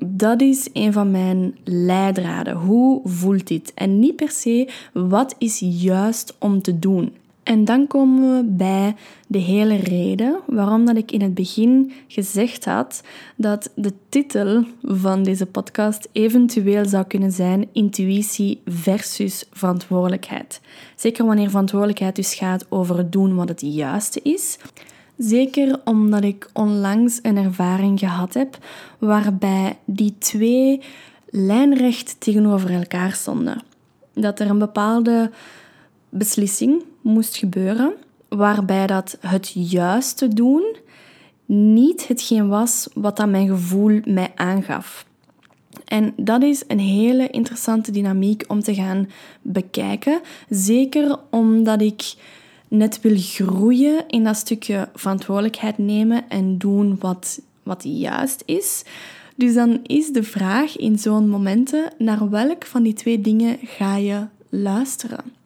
Dat 0.05 0.41
is 0.41 0.69
een 0.73 0.93
van 0.93 1.11
mijn 1.11 1.57
leidraden. 1.63 2.55
Hoe 2.55 3.01
voelt 3.03 3.47
dit? 3.47 3.71
En 3.73 3.99
niet 3.99 4.15
per 4.15 4.29
se 4.29 4.69
wat 4.93 5.35
is 5.37 5.59
juist 5.59 6.35
om 6.39 6.61
te 6.61 6.79
doen. 6.79 7.13
En 7.43 7.65
dan 7.65 7.87
komen 7.87 8.37
we 8.37 8.43
bij 8.43 8.95
de 9.27 9.37
hele 9.37 9.75
reden 9.75 10.39
waarom 10.45 10.85
dat 10.85 10.97
ik 10.97 11.11
in 11.11 11.21
het 11.21 11.33
begin 11.33 11.91
gezegd 12.07 12.65
had 12.65 13.03
dat 13.35 13.71
de 13.75 13.93
titel 14.09 14.63
van 14.81 15.23
deze 15.23 15.45
podcast 15.45 16.09
eventueel 16.11 16.85
zou 16.85 17.05
kunnen 17.05 17.31
zijn 17.31 17.67
intuïtie 17.71 18.61
versus 18.65 19.45
verantwoordelijkheid. 19.51 20.61
Zeker 20.95 21.25
wanneer 21.25 21.49
verantwoordelijkheid 21.49 22.15
dus 22.15 22.33
gaat 22.33 22.65
over 22.69 23.09
doen 23.09 23.35
wat 23.35 23.49
het 23.49 23.61
juiste 23.61 24.19
is. 24.23 24.57
Zeker 25.17 25.79
omdat 25.83 26.23
ik 26.23 26.49
onlangs 26.53 27.19
een 27.21 27.37
ervaring 27.37 27.99
gehad 27.99 28.33
heb 28.33 28.57
waarbij 28.97 29.77
die 29.85 30.15
twee 30.17 30.81
lijnrecht 31.29 32.15
tegenover 32.19 32.73
elkaar 32.73 33.11
stonden. 33.11 33.61
Dat 34.13 34.39
er 34.39 34.49
een 34.49 34.59
bepaalde 34.59 35.31
beslissing 36.09 36.83
moest 37.01 37.35
gebeuren 37.35 37.93
waarbij 38.27 38.87
dat 38.87 39.17
het 39.19 39.51
juiste 39.55 40.27
doen 40.27 40.75
niet 41.45 42.07
hetgeen 42.07 42.47
was 42.47 42.87
wat 42.93 43.17
dat 43.17 43.29
mijn 43.29 43.47
gevoel 43.47 43.99
mij 44.05 44.31
aangaf. 44.35 45.05
En 45.85 46.13
dat 46.15 46.43
is 46.43 46.63
een 46.67 46.79
hele 46.79 47.29
interessante 47.29 47.91
dynamiek 47.91 48.43
om 48.47 48.59
te 48.59 48.73
gaan 48.73 49.09
bekijken. 49.41 50.21
Zeker 50.49 51.19
omdat 51.29 51.81
ik 51.81 52.13
net 52.73 53.01
wil 53.01 53.15
groeien 53.17 54.07
in 54.07 54.23
dat 54.23 54.35
stukje 54.35 54.89
verantwoordelijkheid 54.93 55.77
nemen 55.77 56.29
en 56.29 56.57
doen 56.57 56.95
wat, 56.99 57.41
wat 57.63 57.83
juist 57.83 58.43
is. 58.45 58.83
Dus 59.35 59.53
dan 59.53 59.79
is 59.83 60.11
de 60.11 60.23
vraag 60.23 60.77
in 60.77 60.99
zo'n 60.99 61.29
momenten 61.29 61.93
naar 61.97 62.29
welk 62.29 62.65
van 62.65 62.83
die 62.83 62.93
twee 62.93 63.21
dingen 63.21 63.57
ga 63.61 63.95
je 63.95 64.25
luisteren? 64.49 65.42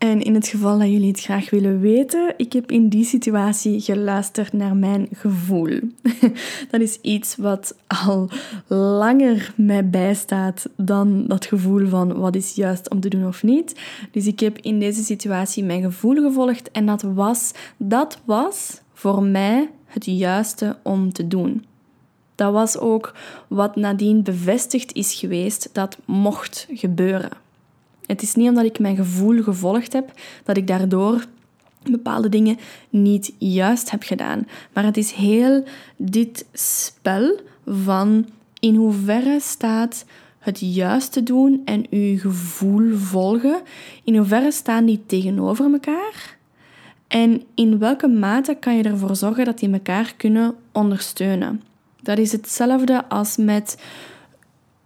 En 0.00 0.22
in 0.22 0.34
het 0.34 0.48
geval 0.48 0.78
dat 0.78 0.88
jullie 0.88 1.10
het 1.10 1.20
graag 1.20 1.50
willen 1.50 1.80
weten, 1.80 2.34
ik 2.36 2.52
heb 2.52 2.70
in 2.70 2.88
die 2.88 3.04
situatie 3.04 3.80
geluisterd 3.80 4.52
naar 4.52 4.76
mijn 4.76 5.08
gevoel. 5.12 5.80
Dat 6.70 6.80
is 6.80 6.98
iets 7.00 7.36
wat 7.36 7.76
al 7.86 8.28
langer 8.66 9.52
mij 9.56 9.90
bijstaat 9.90 10.68
dan 10.76 11.26
dat 11.26 11.46
gevoel 11.46 11.88
van 11.88 12.18
wat 12.18 12.36
is 12.36 12.54
juist 12.54 12.90
om 12.90 13.00
te 13.00 13.08
doen 13.08 13.26
of 13.26 13.42
niet. 13.42 13.80
Dus 14.10 14.26
ik 14.26 14.40
heb 14.40 14.58
in 14.58 14.78
deze 14.78 15.02
situatie 15.02 15.64
mijn 15.64 15.82
gevoel 15.82 16.14
gevolgd 16.14 16.70
en 16.70 16.86
dat 16.86 17.02
was, 17.02 17.52
dat 17.76 18.20
was 18.24 18.80
voor 18.92 19.22
mij 19.22 19.70
het 19.84 20.04
juiste 20.04 20.76
om 20.82 21.12
te 21.12 21.28
doen. 21.28 21.64
Dat 22.34 22.52
was 22.52 22.78
ook 22.78 23.14
wat 23.48 23.76
nadien 23.76 24.22
bevestigd 24.22 24.92
is 24.94 25.14
geweest 25.14 25.68
dat 25.72 25.98
mocht 26.04 26.66
gebeuren. 26.70 27.48
Het 28.10 28.22
is 28.22 28.34
niet 28.34 28.48
omdat 28.48 28.64
ik 28.64 28.78
mijn 28.78 28.96
gevoel 28.96 29.42
gevolgd 29.42 29.92
heb 29.92 30.12
dat 30.44 30.56
ik 30.56 30.66
daardoor 30.66 31.24
bepaalde 31.90 32.28
dingen 32.28 32.58
niet 32.88 33.32
juist 33.38 33.90
heb 33.90 34.02
gedaan. 34.02 34.48
Maar 34.72 34.84
het 34.84 34.96
is 34.96 35.12
heel 35.12 35.64
dit 35.96 36.46
spel 36.52 37.40
van 37.66 38.28
in 38.60 38.74
hoeverre 38.74 39.40
staat 39.40 40.04
het 40.38 40.60
juiste 40.60 41.22
doen 41.22 41.62
en 41.64 41.86
uw 41.90 42.18
gevoel 42.18 42.96
volgen, 42.96 43.60
in 44.04 44.16
hoeverre 44.16 44.52
staan 44.52 44.84
die 44.84 45.02
tegenover 45.06 45.72
elkaar? 45.72 46.36
En 47.06 47.42
in 47.54 47.78
welke 47.78 48.08
mate 48.08 48.54
kan 48.54 48.76
je 48.76 48.82
ervoor 48.82 49.16
zorgen 49.16 49.44
dat 49.44 49.58
die 49.58 49.72
elkaar 49.72 50.14
kunnen 50.16 50.54
ondersteunen? 50.72 51.62
Dat 52.02 52.18
is 52.18 52.32
hetzelfde 52.32 53.08
als 53.08 53.36
met 53.36 53.82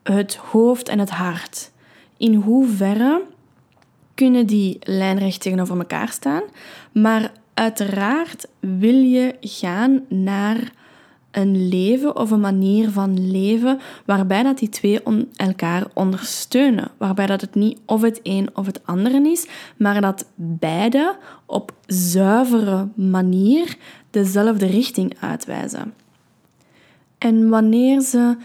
het 0.02 0.34
hoofd 0.34 0.88
en 0.88 0.98
het 0.98 1.10
hart 1.10 1.72
in 2.16 2.34
hoeverre 2.34 3.22
kunnen 4.14 4.46
die 4.46 4.76
lijnrecht 4.80 5.40
tegenover 5.40 5.78
elkaar 5.78 6.08
staan. 6.08 6.42
Maar 6.92 7.32
uiteraard 7.54 8.46
wil 8.60 8.94
je 8.94 9.36
gaan 9.40 10.04
naar 10.08 10.72
een 11.30 11.68
leven 11.68 12.16
of 12.16 12.30
een 12.30 12.40
manier 12.40 12.90
van 12.90 13.30
leven 13.30 13.80
waarbij 14.04 14.42
dat 14.42 14.58
die 14.58 14.68
twee 14.68 15.00
elkaar 15.36 15.86
ondersteunen. 15.94 16.90
Waarbij 16.96 17.26
dat 17.26 17.40
het 17.40 17.54
niet 17.54 17.78
of 17.86 18.02
het 18.02 18.20
een 18.22 18.48
of 18.52 18.66
het 18.66 18.80
andere 18.84 19.30
is, 19.30 19.46
maar 19.76 20.00
dat 20.00 20.26
beide 20.34 21.16
op 21.46 21.72
zuivere 21.86 22.88
manier 22.94 23.76
dezelfde 24.10 24.66
richting 24.66 25.16
uitwijzen. 25.20 25.94
En 27.18 27.48
wanneer 27.48 28.00
ze 28.00 28.36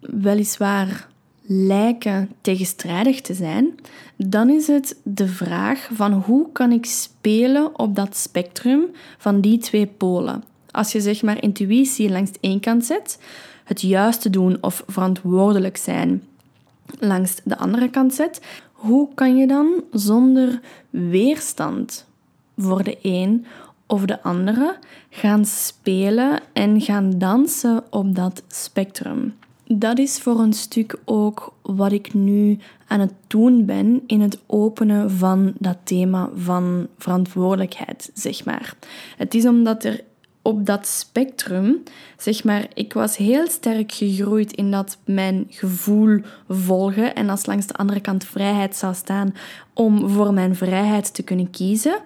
weliswaar 0.00 1.08
lijken 1.46 2.30
tegenstrijdig 2.40 3.20
te 3.20 3.34
zijn, 3.34 3.74
dan 4.16 4.50
is 4.50 4.66
het 4.66 4.96
de 5.02 5.26
vraag 5.28 5.88
van 5.92 6.12
hoe 6.12 6.52
kan 6.52 6.72
ik 6.72 6.86
spelen 6.86 7.78
op 7.78 7.94
dat 7.94 8.16
spectrum 8.16 8.84
van 9.18 9.40
die 9.40 9.58
twee 9.58 9.86
polen. 9.86 10.44
Als 10.70 10.92
je 10.92 11.00
zeg 11.00 11.22
maar 11.22 11.42
intuïtie 11.42 12.10
langs 12.10 12.32
de 12.32 12.38
ene 12.40 12.60
kant 12.60 12.84
zet, 12.84 13.18
het 13.64 13.80
juiste 13.80 14.30
doen 14.30 14.58
of 14.60 14.84
verantwoordelijk 14.86 15.76
zijn 15.76 16.22
langs 16.98 17.34
de 17.44 17.58
andere 17.58 17.90
kant 17.90 18.14
zet, 18.14 18.40
hoe 18.72 19.08
kan 19.14 19.36
je 19.36 19.46
dan 19.46 19.82
zonder 19.90 20.60
weerstand 20.90 22.06
voor 22.56 22.84
de 22.84 22.98
een 23.02 23.46
of 23.86 24.04
de 24.04 24.22
andere 24.22 24.76
gaan 25.10 25.44
spelen 25.44 26.40
en 26.52 26.80
gaan 26.80 27.18
dansen 27.18 27.84
op 27.90 28.14
dat 28.14 28.42
spectrum. 28.48 29.34
Dat 29.66 29.98
is 29.98 30.18
voor 30.18 30.40
een 30.40 30.52
stuk 30.52 30.98
ook 31.04 31.54
wat 31.62 31.92
ik 31.92 32.14
nu 32.14 32.58
aan 32.86 33.00
het 33.00 33.12
doen 33.26 33.64
ben 33.64 34.02
in 34.06 34.20
het 34.20 34.38
openen 34.46 35.10
van 35.10 35.52
dat 35.58 35.76
thema 35.84 36.30
van 36.36 36.88
verantwoordelijkheid, 36.98 38.10
zeg 38.14 38.44
maar. 38.44 38.74
Het 39.16 39.34
is 39.34 39.46
omdat 39.46 39.84
er 39.84 40.00
op 40.42 40.66
dat 40.66 40.86
spectrum, 40.86 41.82
zeg 42.16 42.44
maar, 42.44 42.66
ik 42.74 42.92
was 42.92 43.16
heel 43.16 43.48
sterk 43.48 43.92
gegroeid 43.92 44.52
in 44.52 44.70
dat 44.70 44.98
mijn 45.04 45.46
gevoel 45.48 46.20
volgen 46.48 47.14
en 47.14 47.28
als 47.28 47.46
langs 47.46 47.66
de 47.66 47.74
andere 47.74 48.00
kant 48.00 48.24
vrijheid 48.24 48.76
zou 48.76 48.94
staan 48.94 49.34
om 49.72 50.08
voor 50.08 50.32
mijn 50.32 50.56
vrijheid 50.56 51.14
te 51.14 51.22
kunnen 51.22 51.50
kiezen. 51.50 51.98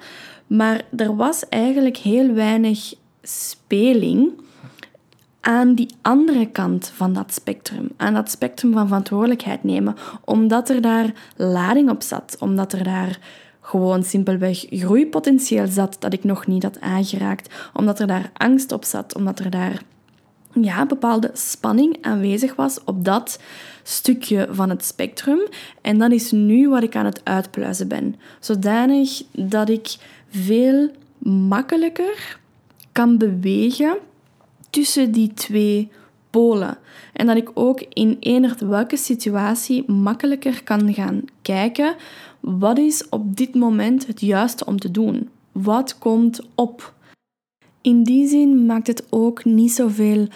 Maar 0.47 0.85
er 0.97 1.17
was 1.17 1.49
eigenlijk 1.49 1.97
heel 1.97 2.33
weinig 2.33 2.95
speling 3.23 4.31
aan 5.41 5.75
die 5.75 5.89
andere 6.03 6.47
kant 6.47 6.93
van 6.95 7.13
dat 7.13 7.33
spectrum, 7.33 7.91
aan 7.97 8.15
dat 8.15 8.31
spectrum 8.31 8.73
van 8.73 8.87
verantwoordelijkheid 8.87 9.65
nemen, 9.65 9.97
omdat 10.25 10.69
er 10.69 10.81
daar 10.81 11.13
lading 11.37 11.91
op 11.91 12.03
zat, 12.03 12.37
omdat 12.39 12.73
er 12.73 12.85
daar 12.85 13.19
gewoon 13.61 14.03
simpelweg 14.05 14.67
groeipotentieel 14.71 15.67
zat 15.67 15.97
dat 15.99 16.13
ik 16.13 16.25
nog 16.25 16.47
niet 16.47 16.63
had 16.63 16.81
aangeraakt, 16.81 17.55
omdat 17.75 18.01
er 18.01 18.07
daar 18.07 18.31
angst 18.37 18.73
op 18.73 18.85
zat, 18.85 19.15
omdat 19.15 19.39
er 19.39 19.51
daar 19.51 19.83
ja, 20.53 20.87
bepaalde 20.87 21.31
spanning 21.33 21.97
aanwezig 22.01 22.55
was 22.57 22.85
op 22.85 23.05
dat 23.05 23.41
stukje 23.83 24.49
van 24.51 24.71
het 24.71 24.85
spectrum. 24.85 25.41
En 25.81 25.99
dat 25.99 26.13
is 26.13 26.31
nu 26.31 26.69
wat 26.69 26.83
ik 26.83 26.97
aan 26.97 27.05
het 27.05 27.21
uitpluizen 27.25 27.89
ben. 27.89 28.15
Zodanig 28.41 29.23
dat 29.33 29.69
ik 29.69 29.97
veel 30.29 30.91
makkelijker 31.19 32.39
kan 32.93 33.19
bewegen 33.19 33.97
tussen 34.79 35.13
die 35.13 35.35
twee 35.35 35.91
polen. 36.31 36.79
En 37.13 37.27
dat 37.27 37.37
ik 37.37 37.51
ook 37.55 37.85
in 37.93 38.17
eender 38.21 38.69
welke 38.69 38.97
situatie 38.97 39.91
makkelijker 39.91 40.63
kan 40.65 40.95
gaan 40.95 41.25
kijken 41.43 41.95
wat 42.41 42.79
is 42.79 43.09
op 43.09 43.37
dit 43.37 43.55
moment 43.55 44.07
het 44.07 44.21
juiste 44.21 44.65
om 44.67 44.79
te 44.79 44.91
doen? 44.91 45.29
Wat 45.53 45.99
komt 45.99 46.41
op? 46.55 46.95
In 47.81 48.03
die 48.03 48.29
zin 48.29 48.67
maakt 48.67 48.87
het 48.87 49.07
ook 49.11 49.45
niet 49.45 49.73
zoveel 49.73 50.29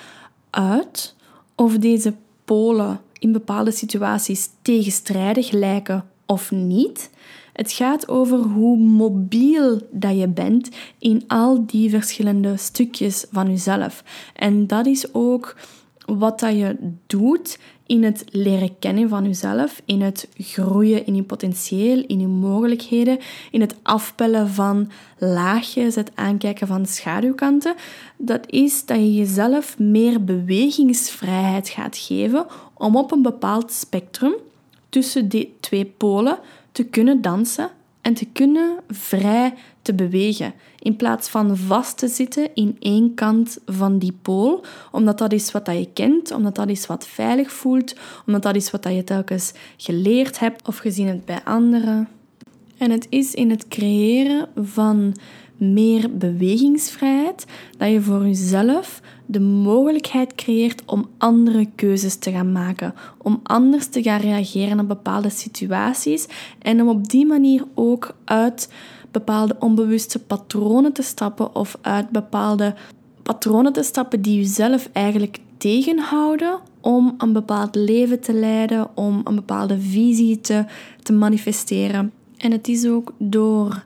uit 0.50 1.14
of 1.54 1.78
deze 1.78 2.14
polen 2.44 3.00
in 3.18 3.32
bepaalde 3.32 3.70
situaties 3.70 4.50
tegenstrijdig 4.62 5.50
lijken 5.50 6.04
of 6.26 6.50
niet. 6.50 7.10
Het 7.52 7.72
gaat 7.72 8.08
over 8.08 8.38
hoe 8.38 8.76
mobiel 8.76 9.80
dat 9.90 10.18
je 10.18 10.28
bent 10.28 10.68
in 10.98 11.24
al 11.26 11.66
die 11.66 11.90
verschillende 11.90 12.56
stukjes 12.56 13.26
van 13.30 13.48
jezelf. 13.48 14.04
En 14.34 14.66
dat 14.66 14.86
is 14.86 15.14
ook 15.14 15.56
wat 16.06 16.40
dat 16.40 16.52
je 16.52 16.76
doet 17.06 17.58
in 17.86 18.04
het 18.04 18.24
leren 18.30 18.78
kennen 18.78 19.08
van 19.08 19.24
jezelf, 19.24 19.82
in 19.84 20.00
het 20.00 20.28
groeien 20.38 21.06
in 21.06 21.14
je 21.14 21.22
potentieel, 21.22 22.04
in 22.06 22.20
je 22.20 22.26
mogelijkheden, 22.26 23.18
in 23.50 23.60
het 23.60 23.74
afpellen 23.82 24.48
van 24.48 24.90
laagjes, 25.18 25.94
het 25.94 26.10
aankijken 26.14 26.66
van 26.66 26.86
schaduwkanten. 26.86 27.74
Dat 28.16 28.50
is 28.50 28.86
dat 28.86 28.96
je 28.96 29.14
jezelf 29.14 29.78
meer 29.78 30.24
bewegingsvrijheid 30.24 31.68
gaat 31.68 31.96
geven 31.96 32.46
om 32.74 32.96
op 32.96 33.12
een 33.12 33.22
bepaald 33.22 33.72
spectrum 33.72 34.34
tussen 34.92 35.28
die 35.28 35.54
twee 35.60 35.84
polen 35.84 36.38
te 36.72 36.84
kunnen 36.84 37.22
dansen 37.22 37.70
en 38.00 38.14
te 38.14 38.26
kunnen 38.32 38.78
vrij 38.88 39.54
te 39.82 39.94
bewegen. 39.94 40.54
In 40.78 40.96
plaats 40.96 41.28
van 41.28 41.56
vast 41.56 41.98
te 41.98 42.08
zitten 42.08 42.54
in 42.54 42.76
één 42.78 43.14
kant 43.14 43.58
van 43.66 43.98
die 43.98 44.16
pool, 44.22 44.64
omdat 44.90 45.18
dat 45.18 45.32
is 45.32 45.52
wat 45.52 45.66
je 45.66 45.88
kent, 45.92 46.30
omdat 46.30 46.54
dat 46.54 46.68
is 46.68 46.86
wat 46.86 47.06
veilig 47.06 47.52
voelt, 47.52 47.94
omdat 48.26 48.42
dat 48.42 48.56
is 48.56 48.70
wat 48.70 48.84
je 48.84 49.04
telkens 49.04 49.52
geleerd 49.76 50.38
hebt 50.38 50.68
of 50.68 50.76
gezien 50.76 51.06
hebt 51.06 51.24
bij 51.24 51.40
anderen. 51.44 52.08
En 52.78 52.90
het 52.90 53.06
is 53.08 53.34
in 53.34 53.50
het 53.50 53.68
creëren 53.68 54.48
van 54.56 55.16
meer 55.56 56.16
bewegingsvrijheid 56.16 57.46
dat 57.78 57.90
je 57.90 58.00
voor 58.00 58.26
jezelf 58.26 59.00
de 59.32 59.40
mogelijkheid 59.40 60.34
creëert 60.34 60.82
om 60.86 61.08
andere 61.18 61.68
keuzes 61.74 62.16
te 62.16 62.30
gaan 62.30 62.52
maken, 62.52 62.94
om 63.18 63.40
anders 63.42 63.86
te 63.86 64.02
gaan 64.02 64.20
reageren 64.20 64.80
op 64.80 64.88
bepaalde 64.88 65.30
situaties 65.30 66.26
en 66.58 66.80
om 66.80 66.88
op 66.88 67.08
die 67.08 67.26
manier 67.26 67.64
ook 67.74 68.14
uit 68.24 68.72
bepaalde 69.10 69.56
onbewuste 69.58 70.18
patronen 70.18 70.92
te 70.92 71.02
stappen 71.02 71.54
of 71.54 71.78
uit 71.80 72.10
bepaalde 72.10 72.74
patronen 73.22 73.72
te 73.72 73.82
stappen 73.82 74.22
die 74.22 74.38
je 74.38 74.44
zelf 74.44 74.88
eigenlijk 74.92 75.38
tegenhouden 75.56 76.58
om 76.80 77.14
een 77.18 77.32
bepaald 77.32 77.74
leven 77.74 78.20
te 78.20 78.32
leiden, 78.32 78.96
om 78.96 79.20
een 79.24 79.34
bepaalde 79.34 79.80
visie 79.80 80.40
te, 80.40 80.64
te 81.02 81.12
manifesteren. 81.12 82.12
En 82.36 82.50
het 82.50 82.68
is 82.68 82.86
ook 82.86 83.12
door, 83.18 83.84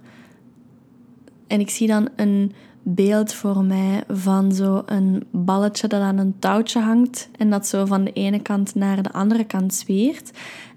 en 1.47 1.61
ik 1.61 1.71
zie 1.71 1.87
dan 1.87 2.09
een 2.17 2.53
beeld 2.89 3.35
voor 3.35 3.65
mij 3.65 4.05
van 4.09 4.53
zo 4.53 4.83
een 4.87 5.25
balletje 5.31 5.89
dat 5.89 6.01
aan 6.01 6.19
een 6.19 6.39
touwtje 6.39 6.81
hangt 6.81 7.29
en 7.39 7.51
dat 7.51 7.67
zo 7.67 7.85
van 7.85 8.05
de 8.05 8.13
ene 8.13 8.41
kant 8.41 8.75
naar 8.75 9.03
de 9.03 9.13
andere 9.13 9.45
kant 9.45 9.75
zweert. 9.75 10.31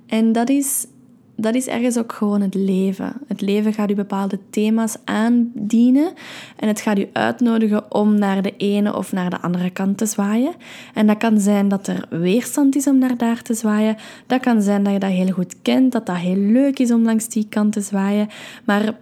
En 0.07 0.31
dat 0.31 0.49
is, 0.49 0.87
dat 1.35 1.55
is 1.55 1.67
ergens 1.67 1.97
ook 1.97 2.13
gewoon 2.13 2.41
het 2.41 2.53
leven. 2.53 3.13
Het 3.27 3.41
leven 3.41 3.73
gaat 3.73 3.91
u 3.91 3.95
bepaalde 3.95 4.39
thema's 4.49 4.95
aandienen 5.05 6.13
en 6.55 6.67
het 6.67 6.81
gaat 6.81 6.99
u 6.99 7.09
uitnodigen 7.13 7.93
om 7.93 8.19
naar 8.19 8.41
de 8.41 8.53
ene 8.57 8.95
of 8.95 9.11
naar 9.11 9.29
de 9.29 9.41
andere 9.41 9.69
kant 9.69 9.97
te 9.97 10.05
zwaaien. 10.05 10.53
En 10.93 11.07
dat 11.07 11.17
kan 11.17 11.39
zijn 11.39 11.67
dat 11.67 11.87
er 11.87 12.05
weerstand 12.09 12.75
is 12.75 12.87
om 12.87 12.97
naar 12.97 13.17
daar 13.17 13.41
te 13.41 13.53
zwaaien. 13.53 13.95
Dat 14.27 14.41
kan 14.41 14.61
zijn 14.61 14.83
dat 14.83 14.93
je 14.93 14.99
dat 14.99 15.09
heel 15.09 15.31
goed 15.31 15.61
kent, 15.61 15.91
dat 15.91 16.05
dat 16.05 16.17
heel 16.17 16.35
leuk 16.35 16.79
is 16.79 16.91
om 16.91 17.03
langs 17.03 17.27
die 17.27 17.47
kant 17.49 17.73
te 17.73 17.81
zwaaien. 17.81 18.27
Maar 18.65 18.93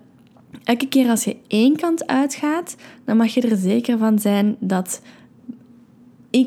elke 0.63 0.87
keer 0.87 1.09
als 1.09 1.23
je 1.23 1.37
één 1.47 1.75
kant 1.75 2.07
uitgaat, 2.07 2.75
dan 3.05 3.17
mag 3.17 3.33
je 3.33 3.41
er 3.41 3.57
zeker 3.57 3.97
van 3.97 4.19
zijn 4.19 4.55
dat 4.59 5.01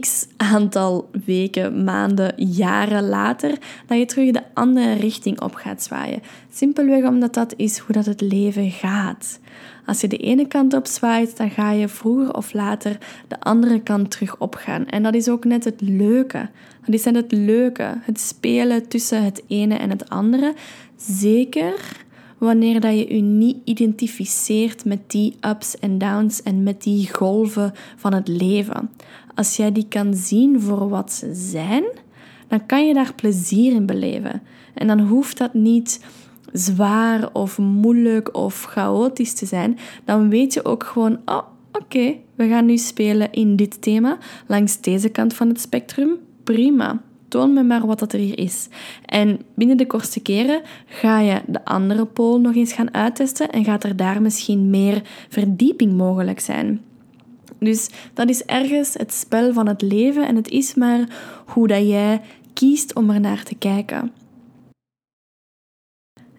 x 0.01 0.27
aantal 0.37 1.11
weken, 1.25 1.85
maanden, 1.85 2.35
jaren 2.37 3.09
later, 3.09 3.59
dat 3.87 3.99
je 3.99 4.07
terug 4.07 4.31
de 4.31 4.43
andere 4.55 4.93
richting 4.93 5.41
op 5.41 5.55
gaat 5.55 5.83
zwaaien. 5.83 6.23
Simpelweg 6.53 7.05
omdat 7.05 7.35
dat 7.35 7.55
is 7.57 7.79
hoe 7.79 7.95
dat 7.95 8.07
het 8.07 8.21
leven 8.21 8.71
gaat. 8.71 9.41
Als 9.87 10.01
je 10.01 10.09
de 10.09 10.17
ene 10.17 10.47
kant 10.47 10.75
op 10.75 10.87
zwaait, 10.87 11.37
dan 11.37 11.51
ga 11.51 11.71
je 11.71 11.89
vroeger 11.89 12.35
of 12.35 12.53
later 12.53 12.99
de 13.29 13.41
andere 13.41 13.83
kant 13.83 14.11
terug 14.11 14.39
opgaan. 14.39 14.87
En 14.87 15.03
dat 15.03 15.15
is 15.15 15.29
ook 15.29 15.45
net 15.45 15.65
het 15.65 15.81
leuke. 15.81 16.49
Dat 16.85 16.95
is 16.95 17.05
net 17.05 17.15
het 17.15 17.33
leuke. 17.33 17.95
Het 18.01 18.21
spelen 18.21 18.89
tussen 18.89 19.25
het 19.25 19.43
ene 19.47 19.75
en 19.75 19.91
het 19.91 20.09
andere. 20.09 20.55
Zeker 20.97 21.75
wanneer 22.41 22.81
dat 22.81 22.93
je 22.93 23.15
je 23.15 23.23
niet 23.23 23.57
identificeert 23.65 24.85
met 24.85 25.11
die 25.11 25.37
ups 25.41 25.79
en 25.79 25.99
downs 25.99 26.43
en 26.43 26.63
met 26.63 26.83
die 26.83 27.15
golven 27.15 27.73
van 27.97 28.13
het 28.13 28.29
leven. 28.29 28.91
Als 29.35 29.57
jij 29.57 29.73
die 29.73 29.87
kan 29.89 30.15
zien 30.15 30.61
voor 30.61 30.89
wat 30.89 31.13
ze 31.13 31.35
zijn, 31.35 31.85
dan 32.49 32.67
kan 32.67 32.87
je 32.87 32.95
daar 32.95 33.15
plezier 33.15 33.73
in 33.73 33.87
beleven. 33.87 34.43
En 34.75 34.87
dan 34.87 35.01
hoeft 35.01 35.39
dat 35.39 35.55
niet 35.55 36.05
zwaar 36.53 37.33
of 37.33 37.59
moeilijk 37.59 38.37
of 38.37 38.65
chaotisch 38.65 39.35
te 39.35 39.47
zijn. 39.47 39.79
Dan 40.05 40.29
weet 40.29 40.55
je 40.55 40.65
ook 40.65 40.85
gewoon, 40.85 41.19
oh, 41.25 41.43
oké, 41.73 42.15
we 42.35 42.49
gaan 42.49 42.67
nu 42.67 42.79
spelen 42.79 43.33
in 43.33 43.57
dit 43.57 43.83
thema 43.83 44.19
langs 44.47 44.81
deze 44.81 45.09
kant 45.09 45.35
van 45.35 45.49
het 45.49 45.61
spectrum. 45.61 46.17
Prima 46.45 47.03
toon 47.31 47.53
me 47.53 47.63
maar 47.63 47.87
wat 47.87 47.99
dat 47.99 48.13
er 48.13 48.19
hier 48.19 48.39
is. 48.39 48.69
En 49.05 49.41
binnen 49.55 49.77
de 49.77 49.87
kortste 49.87 50.21
keren 50.21 50.61
ga 50.87 51.21
je 51.21 51.41
de 51.47 51.65
andere 51.65 52.05
pool 52.05 52.41
nog 52.41 52.55
eens 52.55 52.73
gaan 52.73 52.95
uittesten 52.95 53.51
en 53.51 53.65
gaat 53.65 53.85
er 53.85 53.97
daar 53.97 54.23
misschien 54.23 54.71
meer 54.71 55.03
verdieping 55.29 55.93
mogelijk 55.93 56.41
zijn. 56.41 56.81
Dus 57.59 57.91
dat 58.15 58.29
is 58.29 58.45
ergens 58.45 58.95
het 58.95 59.13
spel 59.13 59.53
van 59.53 59.67
het 59.67 59.83
leven 59.83 60.27
en 60.27 60.37
het 60.37 60.49
is 60.49 60.75
maar 60.75 61.09
hoe 61.47 61.67
dat 61.67 61.89
jij 61.89 62.21
kiest 62.53 62.95
om 62.95 63.11
er 63.11 63.21
naar 63.21 63.43
te 63.43 63.55
kijken. 63.55 64.13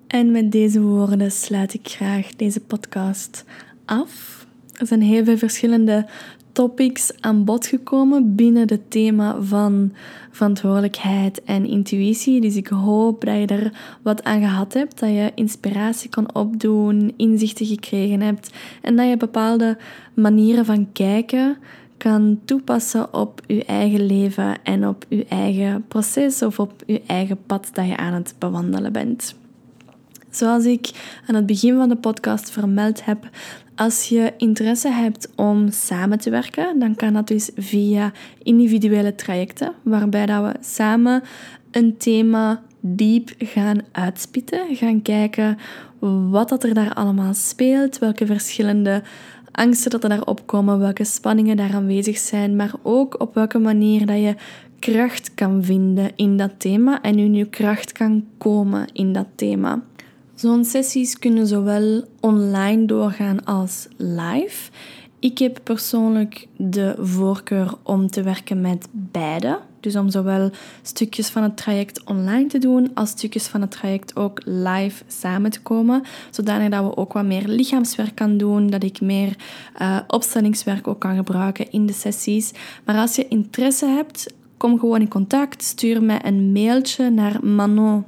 En 0.07 0.31
met 0.31 0.51
deze 0.51 0.81
woorden 0.81 1.31
sluit 1.31 1.73
ik 1.73 1.87
graag 1.87 2.35
deze 2.35 2.59
podcast 2.59 3.45
af. 3.85 4.45
Er 4.77 4.87
zijn 4.87 5.01
heel 5.01 5.23
veel 5.23 5.37
verschillende 5.37 6.05
topics 6.51 7.11
aan 7.19 7.45
bod 7.45 7.65
gekomen 7.65 8.35
binnen 8.35 8.69
het 8.69 8.91
thema 8.91 9.41
van 9.41 9.93
verantwoordelijkheid 10.31 11.43
en 11.43 11.67
intuïtie. 11.67 12.41
Dus 12.41 12.55
ik 12.55 12.67
hoop 12.67 13.25
dat 13.25 13.35
je 13.35 13.45
er 13.45 13.73
wat 14.01 14.23
aan 14.23 14.39
gehad 14.39 14.73
hebt, 14.73 14.99
dat 14.99 15.09
je 15.09 15.31
inspiratie 15.35 16.09
kan 16.09 16.35
opdoen, 16.35 17.13
inzichten 17.17 17.65
gekregen 17.65 18.21
hebt 18.21 18.49
en 18.81 18.95
dat 18.95 19.09
je 19.09 19.17
bepaalde 19.17 19.77
manieren 20.13 20.65
van 20.65 20.91
kijken 20.91 21.57
kan 21.97 22.39
toepassen 22.45 23.13
op 23.13 23.41
je 23.47 23.65
eigen 23.65 24.05
leven 24.05 24.63
en 24.63 24.87
op 24.87 25.05
je 25.09 25.25
eigen 25.25 25.85
proces 25.87 26.41
of 26.41 26.59
op 26.59 26.83
je 26.85 27.01
eigen 27.07 27.37
pad 27.45 27.69
dat 27.73 27.87
je 27.87 27.97
aan 27.97 28.13
het 28.13 28.35
bewandelen 28.37 28.91
bent. 28.91 29.35
Zoals 30.29 30.65
ik 30.65 30.91
aan 31.27 31.35
het 31.35 31.45
begin 31.45 31.75
van 31.75 31.89
de 31.89 31.95
podcast 31.95 32.51
vermeld 32.51 33.05
heb, 33.05 33.29
als 33.81 34.09
je 34.09 34.33
interesse 34.37 34.89
hebt 34.89 35.29
om 35.35 35.71
samen 35.71 36.19
te 36.19 36.29
werken, 36.29 36.79
dan 36.79 36.95
kan 36.95 37.13
dat 37.13 37.27
dus 37.27 37.49
via 37.55 38.11
individuele 38.43 39.15
trajecten, 39.15 39.73
waarbij 39.83 40.25
dat 40.25 40.43
we 40.43 40.53
samen 40.59 41.23
een 41.71 41.97
thema 41.97 42.61
diep 42.79 43.29
gaan 43.37 43.79
uitspitten, 43.91 44.75
gaan 44.75 45.01
kijken 45.01 45.57
wat 46.29 46.49
dat 46.49 46.63
er 46.63 46.73
daar 46.73 46.93
allemaal 46.93 47.33
speelt, 47.33 47.99
welke 47.99 48.25
verschillende 48.25 49.03
angsten 49.51 49.91
dat 49.91 50.03
er 50.03 50.09
daar 50.09 50.25
opkomen, 50.25 50.79
welke 50.79 51.03
spanningen 51.03 51.57
daar 51.57 51.73
aanwezig 51.73 52.17
zijn, 52.17 52.55
maar 52.55 52.73
ook 52.83 53.21
op 53.21 53.33
welke 53.33 53.59
manier 53.59 54.05
dat 54.05 54.17
je 54.17 54.35
kracht 54.79 55.33
kan 55.33 55.63
vinden 55.63 56.11
in 56.15 56.37
dat 56.37 56.51
thema 56.57 57.01
en 57.01 57.19
in 57.19 57.33
je 57.33 57.45
kracht 57.45 57.91
kan 57.91 58.25
komen 58.37 58.87
in 58.93 59.13
dat 59.13 59.27
thema. 59.35 59.83
Zo'n 60.41 60.65
sessies 60.65 61.19
kunnen 61.19 61.47
zowel 61.47 62.03
online 62.19 62.85
doorgaan 62.85 63.43
als 63.45 63.87
live. 63.97 64.71
Ik 65.19 65.37
heb 65.37 65.59
persoonlijk 65.63 66.47
de 66.57 66.95
voorkeur 66.99 67.73
om 67.83 68.09
te 68.09 68.23
werken 68.23 68.61
met 68.61 68.87
beide. 68.91 69.59
Dus 69.79 69.95
om 69.95 70.09
zowel 70.09 70.51
stukjes 70.81 71.29
van 71.29 71.43
het 71.43 71.57
traject 71.57 72.03
online 72.03 72.47
te 72.47 72.57
doen, 72.57 72.91
als 72.93 73.09
stukjes 73.09 73.47
van 73.47 73.61
het 73.61 73.71
traject 73.71 74.15
ook 74.15 74.41
live 74.45 75.03
samen 75.07 75.51
te 75.51 75.61
komen. 75.61 76.03
Zodanig 76.31 76.69
dat 76.69 76.83
we 76.83 76.97
ook 76.97 77.13
wat 77.13 77.25
meer 77.25 77.47
lichaamswerk 77.47 78.15
kan 78.15 78.37
doen, 78.37 78.69
dat 78.69 78.83
ik 78.83 79.01
meer 79.01 79.35
uh, 79.81 79.99
opstellingswerk 80.07 80.87
ook 80.87 80.99
kan 80.99 81.15
gebruiken 81.15 81.71
in 81.71 81.85
de 81.85 81.93
sessies. 81.93 82.51
Maar 82.85 82.95
als 82.95 83.15
je 83.15 83.27
interesse 83.27 83.85
hebt, 83.85 84.33
kom 84.57 84.79
gewoon 84.79 85.01
in 85.01 85.07
contact. 85.07 85.63
Stuur 85.63 86.03
mij 86.03 86.25
een 86.25 86.51
mailtje 86.51 87.09
naar 87.09 87.45
manon 87.45 88.05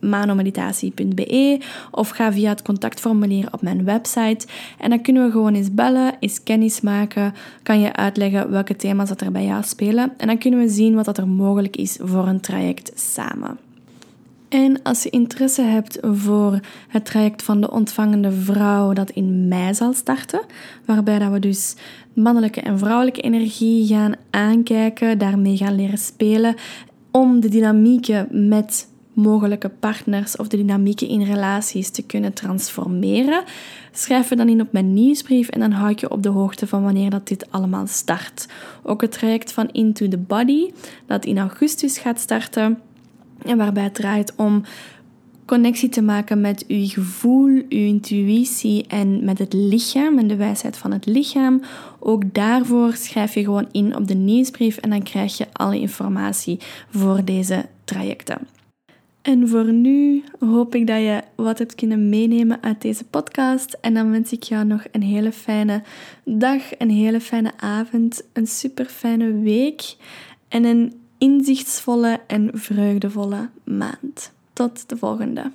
manomeditatie.be 0.00 1.60
of 1.90 2.08
ga 2.08 2.32
via 2.32 2.48
het 2.48 2.62
contactformulier 2.62 3.48
op 3.50 3.62
mijn 3.62 3.84
website. 3.84 4.46
En 4.78 4.90
dan 4.90 5.00
kunnen 5.00 5.24
we 5.24 5.30
gewoon 5.30 5.54
eens 5.54 5.74
bellen, 5.74 6.16
eens 6.20 6.42
kennis 6.42 6.80
maken. 6.80 7.34
Kan 7.62 7.80
je 7.80 7.96
uitleggen 7.96 8.50
welke 8.50 8.76
thema's 8.76 9.08
dat 9.08 9.20
er 9.20 9.32
bij 9.32 9.44
jou 9.44 9.62
spelen. 9.62 10.12
En 10.16 10.26
dan 10.26 10.38
kunnen 10.38 10.60
we 10.60 10.68
zien 10.68 10.94
wat 10.94 11.04
dat 11.04 11.18
er 11.18 11.28
mogelijk 11.28 11.76
is 11.76 11.98
voor 12.00 12.26
een 12.26 12.40
traject 12.40 12.92
samen. 12.94 13.58
En 14.48 14.82
als 14.82 15.02
je 15.02 15.10
interesse 15.10 15.62
hebt 15.62 15.98
voor 16.02 16.60
het 16.88 17.04
traject 17.04 17.42
van 17.42 17.60
de 17.60 17.70
ontvangende 17.70 18.32
vrouw 18.32 18.92
dat 18.92 19.10
in 19.10 19.48
mei 19.48 19.74
zal 19.74 19.92
starten, 19.92 20.40
waarbij 20.84 21.18
dat 21.18 21.30
we 21.30 21.38
dus 21.38 21.74
mannelijke 22.12 22.60
en 22.60 22.78
vrouwelijke 22.78 23.20
energie 23.20 23.86
gaan 23.86 24.14
aankijken, 24.30 25.18
daarmee 25.18 25.56
gaan 25.56 25.74
leren 25.74 25.98
spelen, 25.98 26.54
om 27.10 27.40
de 27.40 27.48
dynamieken 27.48 28.48
met 28.48 28.88
mogelijke 29.16 29.68
partners 29.68 30.36
of 30.36 30.48
de 30.48 30.56
dynamieken 30.56 31.08
in 31.08 31.22
relaties 31.22 31.90
te 31.90 32.02
kunnen 32.02 32.32
transformeren. 32.32 33.44
Schrijf 33.92 34.28
je 34.28 34.36
dan 34.36 34.48
in 34.48 34.60
op 34.60 34.72
mijn 34.72 34.94
nieuwsbrief 34.94 35.48
en 35.48 35.60
dan 35.60 35.70
hou 35.70 35.90
ik 35.90 36.00
je 36.00 36.10
op 36.10 36.22
de 36.22 36.28
hoogte 36.28 36.66
van 36.66 36.82
wanneer 36.82 37.10
dat 37.10 37.28
dit 37.28 37.50
allemaal 37.50 37.86
start. 37.86 38.48
Ook 38.82 39.00
het 39.00 39.12
traject 39.12 39.52
van 39.52 39.68
Into 39.72 40.08
the 40.08 40.18
Body, 40.18 40.70
dat 41.06 41.24
in 41.24 41.38
augustus 41.38 41.98
gaat 41.98 42.20
starten 42.20 42.78
en 43.42 43.56
waarbij 43.56 43.82
het 43.82 43.94
draait 43.94 44.32
om 44.36 44.62
connectie 45.46 45.88
te 45.88 46.02
maken 46.02 46.40
met 46.40 46.64
uw 46.68 46.86
gevoel, 46.86 47.48
uw 47.48 47.64
intuïtie 47.68 48.86
en 48.86 49.24
met 49.24 49.38
het 49.38 49.52
lichaam 49.52 50.18
en 50.18 50.26
de 50.26 50.36
wijsheid 50.36 50.76
van 50.76 50.92
het 50.92 51.06
lichaam. 51.06 51.62
Ook 51.98 52.34
daarvoor 52.34 52.94
schrijf 52.94 53.34
je 53.34 53.44
gewoon 53.44 53.68
in 53.72 53.96
op 53.96 54.08
de 54.08 54.14
nieuwsbrief 54.14 54.76
en 54.76 54.90
dan 54.90 55.02
krijg 55.02 55.36
je 55.36 55.46
alle 55.52 55.80
informatie 55.80 56.58
voor 56.90 57.24
deze 57.24 57.66
trajecten. 57.84 58.55
En 59.26 59.48
voor 59.48 59.72
nu 59.72 60.24
hoop 60.38 60.74
ik 60.74 60.86
dat 60.86 60.98
je 60.98 61.22
wat 61.34 61.58
hebt 61.58 61.74
kunnen 61.74 62.08
meenemen 62.08 62.62
uit 62.62 62.82
deze 62.82 63.04
podcast. 63.04 63.76
En 63.80 63.94
dan 63.94 64.10
wens 64.10 64.32
ik 64.32 64.42
jou 64.42 64.64
nog 64.64 64.84
een 64.92 65.02
hele 65.02 65.32
fijne 65.32 65.82
dag, 66.24 66.62
een 66.78 66.90
hele 66.90 67.20
fijne 67.20 67.52
avond, 67.56 68.22
een 68.32 68.46
super 68.46 68.84
fijne 68.84 69.40
week 69.40 69.96
en 70.48 70.64
een 70.64 71.00
inzichtsvolle 71.18 72.20
en 72.26 72.50
vreugdevolle 72.52 73.48
maand. 73.64 74.32
Tot 74.52 74.88
de 74.88 74.96
volgende. 74.96 75.50